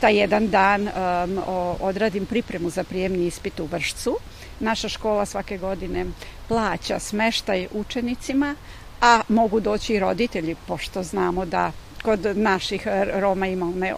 taj 0.00 0.16
jedan 0.16 0.48
dan 0.48 0.82
um, 0.88 1.38
odradim 1.80 2.26
pripremu 2.26 2.70
za 2.70 2.84
prijemni 2.84 3.26
ispit 3.26 3.60
u 3.60 3.64
Vršcu. 3.64 4.16
Naša 4.60 4.88
škola 4.88 5.26
svake 5.26 5.58
godine 5.58 6.06
plaća 6.48 6.98
smeštaj 6.98 7.66
učenicima, 7.72 8.54
a 9.00 9.20
mogu 9.28 9.60
doći 9.60 9.94
i 9.94 9.98
roditelji, 9.98 10.56
pošto 10.66 11.02
znamo 11.02 11.44
da 11.46 11.72
kod 12.02 12.36
naših 12.36 12.86
Roma 13.14 13.46
ima 13.46 13.66
one 13.66 13.94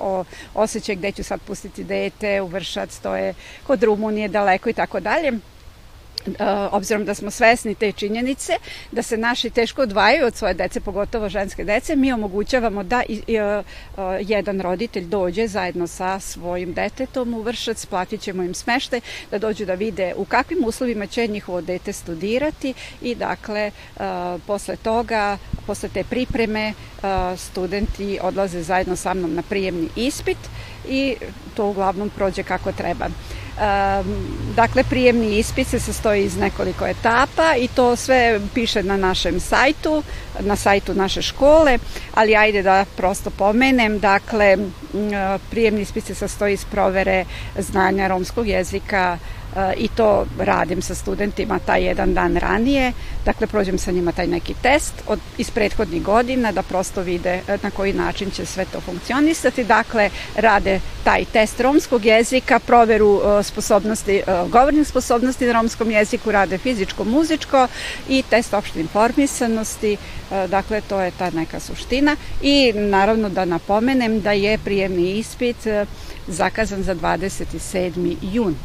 osjećaj 0.55 0.97
gde 0.97 1.13
ću 1.13 1.25
sad 1.25 1.41
pustiti 1.41 1.85
dete, 1.85 2.41
u 2.41 2.47
Vršac, 2.47 2.99
to 2.99 3.17
je 3.17 3.35
kod 3.67 3.83
Rumunije 3.83 4.29
daleko 4.29 4.71
i 4.71 4.73
tako 4.73 5.01
dalje. 5.01 5.33
Uh, 6.27 6.35
obzirom 6.71 7.05
da 7.05 7.15
smo 7.15 7.31
svesni 7.31 7.75
te 7.75 7.93
činjenice, 7.93 8.53
da 8.93 9.03
se 9.03 9.17
naši 9.17 9.51
teško 9.51 9.83
odvajaju 9.83 10.27
od 10.27 10.37
svoje 10.37 10.55
dece, 10.55 10.81
pogotovo 10.81 11.29
ženske 11.29 11.65
dece, 11.65 11.97
mi 11.97 12.13
omogućavamo 12.13 12.83
da 12.83 13.03
i, 13.09 13.41
uh, 13.41 13.65
jedan 14.21 14.61
roditelj 14.61 15.05
dođe 15.05 15.47
zajedno 15.47 15.87
sa 15.87 16.21
svojim 16.21 16.73
detetom 16.73 17.35
u 17.35 17.43
Vršac, 17.43 17.87
platit 17.87 18.21
ćemo 18.21 18.43
im 18.43 18.55
smeštaj, 18.55 19.01
da 19.31 19.39
dođu 19.39 19.67
da 19.67 19.75
vide 19.75 20.15
u 20.17 20.25
kakvim 20.25 20.65
uslovima 20.65 21.07
će 21.07 21.27
njihovo 21.27 21.61
dete 21.61 21.93
studirati 21.93 22.75
i 23.03 23.15
dakle, 23.15 23.71
posle 24.47 24.77
toga, 24.77 25.39
posle 25.67 25.89
te 25.89 26.05
pripreme, 26.05 26.73
studenti 27.37 28.19
odlaze 28.23 28.63
zajedno 28.63 28.97
sa 28.97 29.15
mnom 29.15 29.35
na 29.35 29.43
prijemni 29.43 29.89
ispit 29.97 30.39
i 30.89 31.17
to 31.55 31.67
uglavnom 31.67 32.11
prođe 32.11 32.43
kako 32.43 32.73
treba. 32.73 33.09
Dakle, 34.57 34.85
prijemni 34.85 35.39
ispit 35.39 35.69
se 35.69 35.81
sastoji 35.81 36.25
iz 36.25 36.37
nekoliko 36.37 36.87
etapa 36.87 37.55
i 37.59 37.69
to 37.69 37.97
sve 37.97 38.41
piše 38.55 38.83
na 38.83 38.97
našem 38.97 39.41
sajtu, 39.41 40.03
na 40.41 40.57
sajtu 40.57 40.95
naše 40.95 41.23
škole, 41.23 41.79
ali 42.15 42.37
ajde 42.37 42.63
da 42.63 42.85
prosto 42.97 43.31
pomenem, 43.31 43.99
dakle, 43.99 44.57
prijemni 45.51 45.81
ispit 45.81 46.05
se 46.05 46.15
sastoji 46.15 46.55
iz 46.55 46.65
provere 46.65 47.25
znanja 47.59 48.09
romskog 48.09 48.49
jezika, 48.49 49.19
i 49.77 49.89
to 49.89 50.27
radim 50.39 50.83
sa 50.83 50.95
studentima 50.95 51.59
taj 51.59 51.85
jedan 51.85 52.15
dan 52.15 52.37
ranije. 52.37 52.93
Dakle, 53.25 53.47
prođem 53.47 53.79
sa 53.79 53.91
njima 53.91 54.13
taj 54.13 54.27
neki 54.27 54.55
test 54.63 54.95
od, 55.07 55.19
iz 55.39 55.51
prethodnih 55.51 56.03
godina 56.03 56.53
da 56.53 56.63
prosto 56.63 57.03
vide 57.03 57.41
e, 57.49 57.59
na 57.63 57.71
koji 57.71 57.93
način 57.93 58.31
će 58.31 58.47
sve 58.47 58.65
to 58.65 58.81
funkcionisati. 58.81 59.65
Dakle, 59.65 60.11
rade 60.37 60.81
taj 61.05 61.25
test 61.25 61.61
romskog 61.61 62.05
jezika, 62.05 62.59
proveru 62.59 63.21
e, 63.25 63.43
sposobnosti, 63.43 64.17
e, 64.17 64.23
govornih 64.49 64.89
sposobnosti 64.89 65.47
na 65.47 65.53
romskom 65.53 65.91
jeziku, 65.91 66.33
rade 66.33 66.59
fizičko-muzičko 66.59 67.69
i 68.09 68.23
test 68.31 68.55
opšte 68.55 68.81
informisanosti. 68.81 69.97
Dakle, 70.49 70.81
to 70.81 71.01
je 71.01 71.11
ta 71.19 71.31
neka 71.31 71.61
suština. 71.61 72.17
I 72.43 72.73
naravno 72.75 73.29
da 73.29 73.45
napomenem 73.45 74.21
da 74.21 74.33
je 74.33 74.59
prijemni 74.59 75.19
ispit 75.19 75.57
zakazan 76.27 76.83
za 76.83 76.95
27. 76.95 78.17
jun 78.23 78.57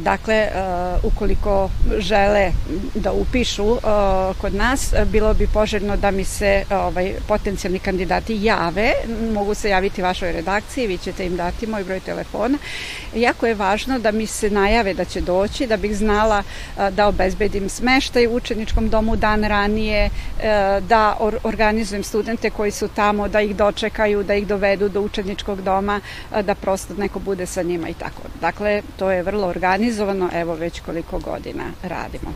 dakle, 0.00 0.34
e, 0.34 0.50
ukoliko 1.02 1.70
žele 1.98 2.52
da 2.94 3.12
upišu 3.12 3.72
e, 3.72 3.78
kod 4.40 4.54
nas, 4.54 4.94
bilo 5.06 5.34
bi 5.34 5.46
poželjno 5.46 5.96
da 5.96 6.10
mi 6.10 6.24
se 6.24 6.64
ovaj, 6.70 7.14
potencijalni 7.28 7.78
kandidati 7.78 8.38
jave. 8.42 8.92
Mogu 9.32 9.54
se 9.54 9.70
javiti 9.70 10.02
vašoj 10.02 10.32
redakciji, 10.32 10.86
vi 10.86 10.98
ćete 10.98 11.26
im 11.26 11.36
dati 11.36 11.66
moj 11.66 11.84
broj 11.84 12.00
telefona. 12.00 12.58
Jako 13.14 13.46
je 13.46 13.54
važno 13.54 13.98
da 13.98 14.10
mi 14.10 14.26
se 14.26 14.50
najave 14.50 14.94
da 14.94 15.04
će 15.04 15.20
doći, 15.20 15.66
da 15.66 15.76
bih 15.76 15.96
znala 15.96 16.42
da 16.90 17.06
obezbedim 17.06 17.68
smeštaj 17.68 18.26
u 18.26 18.34
učeničkom 18.34 18.88
domu 18.88 19.16
dan 19.16 19.44
ranije, 19.44 20.10
da 20.80 21.16
organizujem 21.42 22.04
studente 22.04 22.50
koji 22.50 22.70
su 22.70 22.88
tamo, 22.88 23.28
da 23.28 23.40
ih 23.40 23.56
dočekaju, 23.56 24.22
da 24.22 24.34
ih 24.34 24.46
dovedu 24.46 24.88
do 24.88 25.00
učeničkog 25.00 25.62
doma, 25.62 26.00
da 26.42 26.54
prosto 26.54 26.94
neko 26.94 27.18
bude 27.18 27.46
sa 27.46 27.62
njima 27.62 27.88
i 27.88 27.94
tako. 27.94 28.22
Dakle, 28.40 28.82
to 28.96 29.10
je 29.10 29.22
vrlo 29.22 29.52
organizovano, 29.60 30.30
evo 30.32 30.54
već 30.54 30.80
koliko 30.80 31.18
godina 31.18 31.64
radimo. 31.82 32.32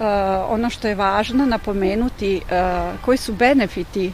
Uh, 0.00 0.06
ono 0.48 0.70
što 0.70 0.88
je 0.88 0.94
važno 0.94 1.46
napomenuti 1.46 2.40
uh, 2.44 2.50
koji 3.00 3.18
su 3.18 3.32
benefiti 3.32 4.12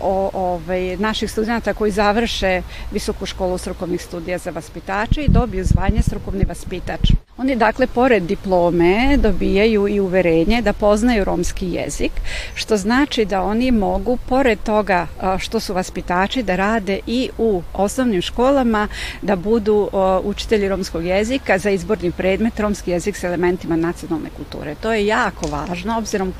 o, 0.00 0.30
ovaj, 0.32 0.96
naših 0.96 1.30
studenta 1.30 1.74
koji 1.74 1.92
završe 1.92 2.62
visoku 2.92 3.26
školu 3.26 3.58
strukovnih 3.58 4.02
studija 4.02 4.38
za 4.38 4.50
vaspitače 4.50 5.22
i 5.22 5.28
dobiju 5.28 5.64
zvanje 5.64 6.02
strukovni 6.02 6.44
vaspitač. 6.48 7.00
Oni 7.38 7.56
dakle 7.56 7.86
pored 7.86 8.22
diplome 8.22 9.16
dobijaju 9.16 9.88
i 9.88 10.00
uverenje 10.00 10.62
da 10.62 10.72
poznaju 10.72 11.24
romski 11.24 11.66
jezik, 11.66 12.12
što 12.54 12.76
znači 12.76 13.24
da 13.24 13.42
oni 13.42 13.70
mogu 13.70 14.18
pored 14.28 14.58
toga 14.62 15.06
što 15.38 15.60
su 15.60 15.74
vaspitači 15.74 16.42
da 16.42 16.56
rade 16.56 17.00
i 17.06 17.30
u 17.38 17.62
osnovnim 17.72 18.22
školama, 18.22 18.88
da 19.22 19.36
budu 19.36 19.90
učitelji 20.24 20.68
romskog 20.68 21.04
jezika 21.04 21.58
za 21.58 21.70
izborni 21.70 22.10
predmet 22.10 22.60
romski 22.60 22.90
jezik 22.90 23.16
s 23.16 23.24
elementima 23.24 23.76
nacionalne 23.76 24.30
kulture. 24.36 24.74
To 24.74 24.92
je 24.92 25.06
jako 25.22 25.48
važno, 25.48 25.98
obzirom 25.98 26.34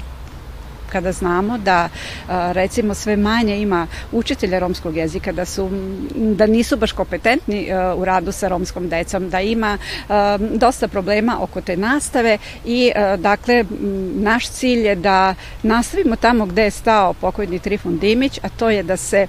kada 0.93 1.13
znamo 1.13 1.59
da 1.59 1.89
recimo 2.29 2.95
sve 2.95 3.17
manje 3.17 3.61
ima 3.61 3.87
učitelja 4.13 4.59
romskog 4.59 4.97
jezika, 4.97 5.33
da 5.33 5.45
su 5.45 5.71
da 6.15 6.47
nisu 6.47 6.77
baš 6.77 6.93
kompetentni 6.93 7.69
u 7.97 8.05
radu 8.05 8.33
sa 8.33 8.49
romskom 8.49 8.89
decom, 8.89 9.31
da 9.31 9.41
ima 9.41 9.79
dosta 10.39 10.89
problema 10.89 11.39
oko 11.41 11.61
te 11.61 11.77
nastave 11.77 12.39
i 12.65 12.93
dakle 13.19 13.65
naš 14.15 14.49
cilj 14.49 14.87
je 14.87 14.95
da 14.95 15.35
nastavimo 15.63 16.17
tamo 16.17 16.47
gde 16.47 16.63
je 16.63 16.71
stao 16.71 17.13
pokojni 17.13 17.59
Trifun 17.59 17.99
Dimić, 17.99 18.39
a 18.43 18.49
to 18.49 18.71
je 18.71 18.83
da 18.83 18.97
se 18.97 19.27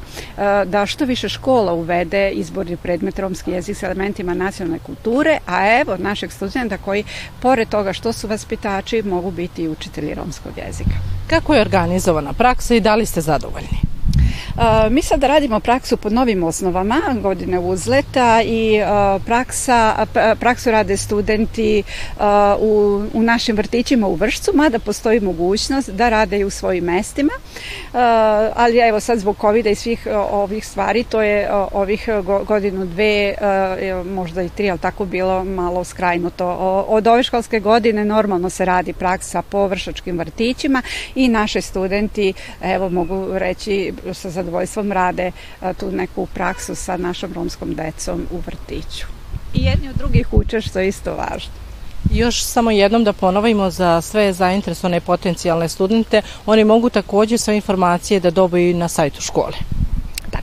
da 0.66 0.86
što 0.86 1.06
više 1.06 1.30
škola 1.30 1.74
uvede 1.74 2.32
izborni 2.32 2.78
predmet 2.78 3.20
romski 3.20 3.52
jezik 3.52 3.78
sa 3.78 3.86
elementima 3.86 4.34
nacionalne 4.34 4.80
kulture, 4.80 5.38
a 5.46 5.80
evo 5.82 5.98
našeg 5.98 6.32
studenta 6.32 6.78
koji 6.78 7.04
pored 7.42 7.70
toga 7.70 7.94
što 7.94 8.14
su 8.14 8.28
vaspitači 8.28 9.02
mogu 9.02 9.32
biti 9.32 9.64
i 9.64 9.70
učitelji 9.70 10.14
romskog 10.14 10.52
jezika. 10.58 10.96
Kako 11.30 11.55
je 11.56 11.62
organizovana 11.62 12.34
praksa 12.34 12.76
i 12.76 12.80
da 12.80 12.96
li 12.96 13.06
ste 13.06 13.22
zadovoljni? 13.22 13.95
Mi 14.90 15.02
sad 15.02 15.24
radimo 15.24 15.60
praksu 15.60 15.98
pod 15.98 16.14
novim 16.14 16.44
osnovama 16.44 17.02
godine 17.22 17.60
uzleta 17.60 18.42
i 18.46 18.80
praksa, 19.26 20.06
praksu 20.40 20.72
rade 20.72 20.98
studenti 20.98 21.84
u, 22.60 23.02
u 23.14 23.24
našim 23.24 23.56
vrtićima 23.56 24.08
u 24.08 24.16
Vršcu, 24.16 24.52
mada 24.54 24.80
postoji 24.80 25.20
mogućnost 25.20 25.90
da 25.90 26.10
rade 26.10 26.40
i 26.40 26.44
u 26.44 26.50
svojim 26.50 26.84
mestima, 26.84 27.34
ali 28.56 28.78
evo 28.78 29.00
sad 29.00 29.20
zbog 29.20 29.38
covid 29.42 29.66
i 29.66 29.76
svih 29.76 30.08
ovih 30.32 30.68
stvari, 30.68 31.04
to 31.04 31.22
je 31.22 31.50
ovih 31.72 32.10
godinu 32.48 32.86
dve, 32.86 33.36
možda 34.06 34.42
i 34.42 34.50
tri, 34.50 34.70
ali 34.70 34.80
tako 34.80 35.06
bilo 35.06 35.44
malo 35.44 35.84
skrajnuto. 35.84 36.48
Od 36.88 37.08
ove 37.08 37.24
školske 37.24 37.60
godine 37.60 38.06
normalno 38.06 38.50
se 38.50 38.66
radi 38.66 38.94
praksa 38.94 39.42
po 39.42 39.68
vršačkim 39.68 40.20
vrtićima 40.20 40.82
i 41.16 41.28
naše 41.28 41.62
studenti, 41.62 42.34
evo 42.62 42.90
mogu 42.90 43.28
reći 43.34 43.94
sa 44.26 44.30
zadovoljstvom 44.30 44.92
rade 44.92 45.32
tu 45.80 45.92
neku 45.92 46.26
praksu 46.26 46.76
sa 46.76 46.98
našom 46.98 47.34
romskom 47.34 47.76
decom 47.76 48.26
u 48.32 48.40
vrtiću. 48.46 49.06
I 49.54 49.64
jedni 49.64 49.90
od 49.90 49.96
drugih 49.96 50.34
uče 50.34 50.62
što 50.62 50.80
je 50.80 50.88
isto 50.88 51.14
važno. 51.14 51.52
Još 52.12 52.44
samo 52.44 52.72
jednom 52.72 53.04
da 53.04 53.14
ponovimo 53.14 53.70
za 53.70 54.02
sve 54.02 54.34
zainteresovane 54.34 55.00
potencijalne 55.02 55.70
studente, 55.70 56.22
oni 56.46 56.64
mogu 56.64 56.90
takođe 56.90 57.38
sve 57.38 57.56
informacije 57.56 58.20
da 58.20 58.32
dobiju 58.32 58.76
na 58.78 58.88
sajtu 58.88 59.22
škole 59.22 59.58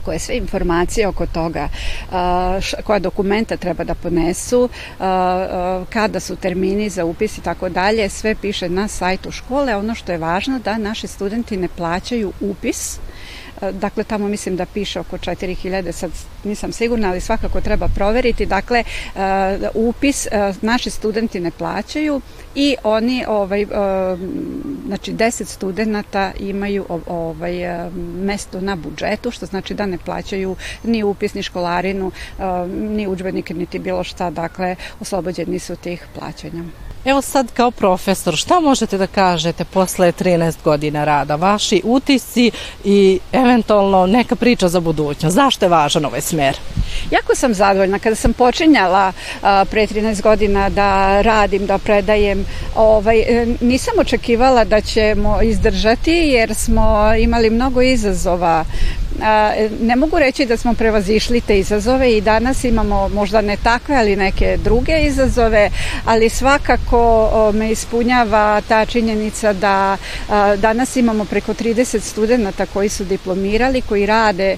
tako 0.03 0.11
je 0.11 0.19
sve 0.19 0.37
informacije 0.37 1.07
oko 1.07 1.25
toga 1.25 1.69
koja 2.83 2.99
dokumenta 2.99 3.57
treba 3.57 3.83
da 3.83 3.95
ponesu, 3.95 4.69
kada 5.89 6.19
su 6.19 6.35
termini 6.35 6.89
za 6.89 7.05
upis 7.05 7.37
i 7.37 7.41
tako 7.41 7.69
dalje, 7.69 8.09
sve 8.09 8.35
piše 8.35 8.69
na 8.69 8.87
sajtu 8.87 9.31
škole. 9.31 9.75
Ono 9.75 9.95
što 9.95 10.11
je 10.11 10.17
važno 10.17 10.59
da 10.59 10.77
naši 10.77 11.07
studenti 11.07 11.57
ne 11.57 11.67
plaćaju 11.67 12.33
upis, 12.41 12.99
dakle 13.71 14.03
tamo 14.03 14.27
mislim 14.27 14.55
da 14.55 14.65
piše 14.65 14.99
oko 14.99 15.17
4000, 15.17 15.91
sad 15.91 16.11
nisam 16.43 16.71
sigurna, 16.71 17.09
ali 17.09 17.21
svakako 17.21 17.61
treba 17.61 17.87
proveriti. 17.87 18.45
Dakle, 18.45 18.83
upis 19.73 20.27
naši 20.61 20.89
studenti 20.89 21.39
ne 21.39 21.51
plaćaju 21.51 22.21
i 22.55 22.75
oni 22.83 23.25
ovaj 23.27 23.65
znači 24.87 25.13
10 25.13 25.45
studenata 25.45 26.31
imaju 26.39 26.85
ovaj 27.07 27.53
mesto 28.15 28.61
na 28.61 28.75
budžetu, 28.75 29.31
što 29.31 29.45
znači 29.45 29.73
da 29.73 29.85
ne 29.85 29.97
plaćaju 29.97 30.55
ni 30.83 31.03
upis, 31.03 31.33
ni 31.33 31.43
školarinu, 31.43 32.11
ni 32.71 33.07
udžbenike, 33.07 33.53
niti 33.53 33.79
bilo 33.79 34.03
šta, 34.03 34.29
dakle 34.29 34.75
oslobođeni 34.99 35.59
su 35.59 35.75
tih 35.75 36.07
plaćanja. 36.15 36.63
Evo 37.05 37.21
sad 37.21 37.51
kao 37.53 37.71
profesor, 37.71 38.35
šta 38.35 38.59
možete 38.59 38.97
da 38.97 39.07
kažete 39.07 39.65
posle 39.65 40.11
13 40.11 40.55
godina 40.63 41.03
rada, 41.03 41.35
vaši 41.35 41.81
utisci 41.83 42.51
i 42.83 43.19
eventualno 43.31 44.05
neka 44.05 44.35
priča 44.35 44.67
za 44.67 44.79
budućnost? 44.79 45.35
Zašto 45.35 45.65
je 45.65 45.69
važan 45.69 46.05
ovaj 46.05 46.21
smer? 46.21 46.57
Jako 47.11 47.35
sam 47.35 47.53
zadovoljna. 47.53 47.99
Kada 47.99 48.15
sam 48.15 48.33
počinjala 48.33 49.13
a, 49.41 49.65
pre 49.71 49.87
13 49.87 50.21
godina 50.21 50.69
da 50.69 51.21
radim, 51.21 51.65
da 51.65 51.77
predajem, 51.77 52.45
ovaj, 52.75 53.19
e, 53.19 53.47
nisam 53.61 53.93
očekivala 53.99 54.63
da 54.63 54.81
ćemo 54.81 55.41
izdržati 55.41 56.11
jer 56.11 56.55
smo 56.55 57.15
imali 57.19 57.49
mnogo 57.49 57.81
izazova 57.81 58.65
ne 59.81 59.95
mogu 59.95 60.19
reći 60.19 60.45
da 60.45 60.57
smo 60.57 60.73
prevazišli 60.73 61.41
te 61.41 61.59
izazove 61.59 62.17
i 62.17 62.21
danas 62.21 62.63
imamo 62.63 63.09
možda 63.09 63.41
ne 63.41 63.57
takve, 63.63 63.95
ali 63.95 64.15
neke 64.15 64.57
druge 64.63 64.99
izazove, 65.01 65.69
ali 66.05 66.29
svakako 66.29 67.29
me 67.53 67.71
ispunjava 67.71 68.61
ta 68.67 68.85
činjenica 68.85 69.53
da 69.53 69.97
danas 70.57 70.95
imamo 70.95 71.25
preko 71.25 71.53
30 71.53 71.99
studenta 71.99 72.65
koji 72.65 72.89
su 72.89 73.03
diplomirali, 73.03 73.81
koji 73.81 74.05
rade 74.05 74.57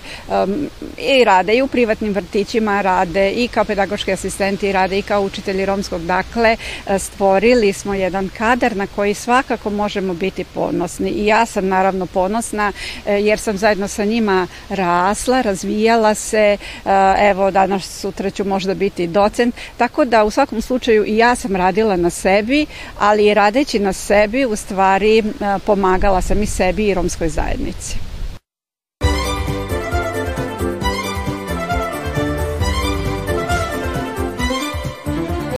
i 0.98 1.24
rade 1.24 1.56
i 1.56 1.62
u 1.62 1.68
privatnim 1.68 2.14
vrtićima, 2.14 2.82
rade 2.82 3.32
i 3.32 3.48
kao 3.48 3.66
pedagoški 3.66 4.12
asistenti, 4.12 4.72
rade 4.72 5.00
i 5.00 5.02
kao 5.02 5.22
učitelji 5.22 5.66
romskog. 5.66 6.02
Dakle, 6.02 6.58
stvorili 7.00 7.74
smo 7.74 7.94
jedan 7.94 8.30
kadar 8.38 8.76
na 8.76 8.88
koji 8.88 9.14
svakako 9.14 9.70
možemo 9.70 10.14
biti 10.14 10.44
ponosni 10.44 11.10
i 11.10 11.26
ja 11.26 11.46
sam 11.46 11.68
naravno 11.68 12.06
ponosna 12.06 12.72
e, 13.06 13.14
jer 13.14 13.40
sam 13.40 13.58
zajedno 13.58 13.88
sa 13.88 14.06
njima 14.06 14.45
rasla, 14.70 15.42
razvijala 15.42 16.14
se, 16.16 16.58
e, 16.58 16.58
evo 17.30 17.52
danas 17.52 18.02
sutra 18.02 18.30
ću 18.30 18.46
možda 18.46 18.74
biti 18.74 19.08
docent, 19.08 19.56
tako 19.78 20.06
da 20.06 20.24
u 20.24 20.32
svakom 20.32 20.62
slučaju 20.62 21.06
i 21.06 21.18
ja 21.18 21.36
sam 21.36 21.56
radila 21.56 21.96
na 21.96 22.10
sebi, 22.10 22.66
ali 23.00 23.34
radeći 23.34 23.80
na 23.80 23.94
sebi 23.94 24.46
u 24.46 24.56
stvari 24.56 25.20
e, 25.20 25.24
pomagala 25.66 26.22
sam 26.22 26.44
i 26.44 26.46
sebi 26.46 26.88
i 26.88 26.94
romskoj 26.94 27.30
zajednici. 27.30 28.05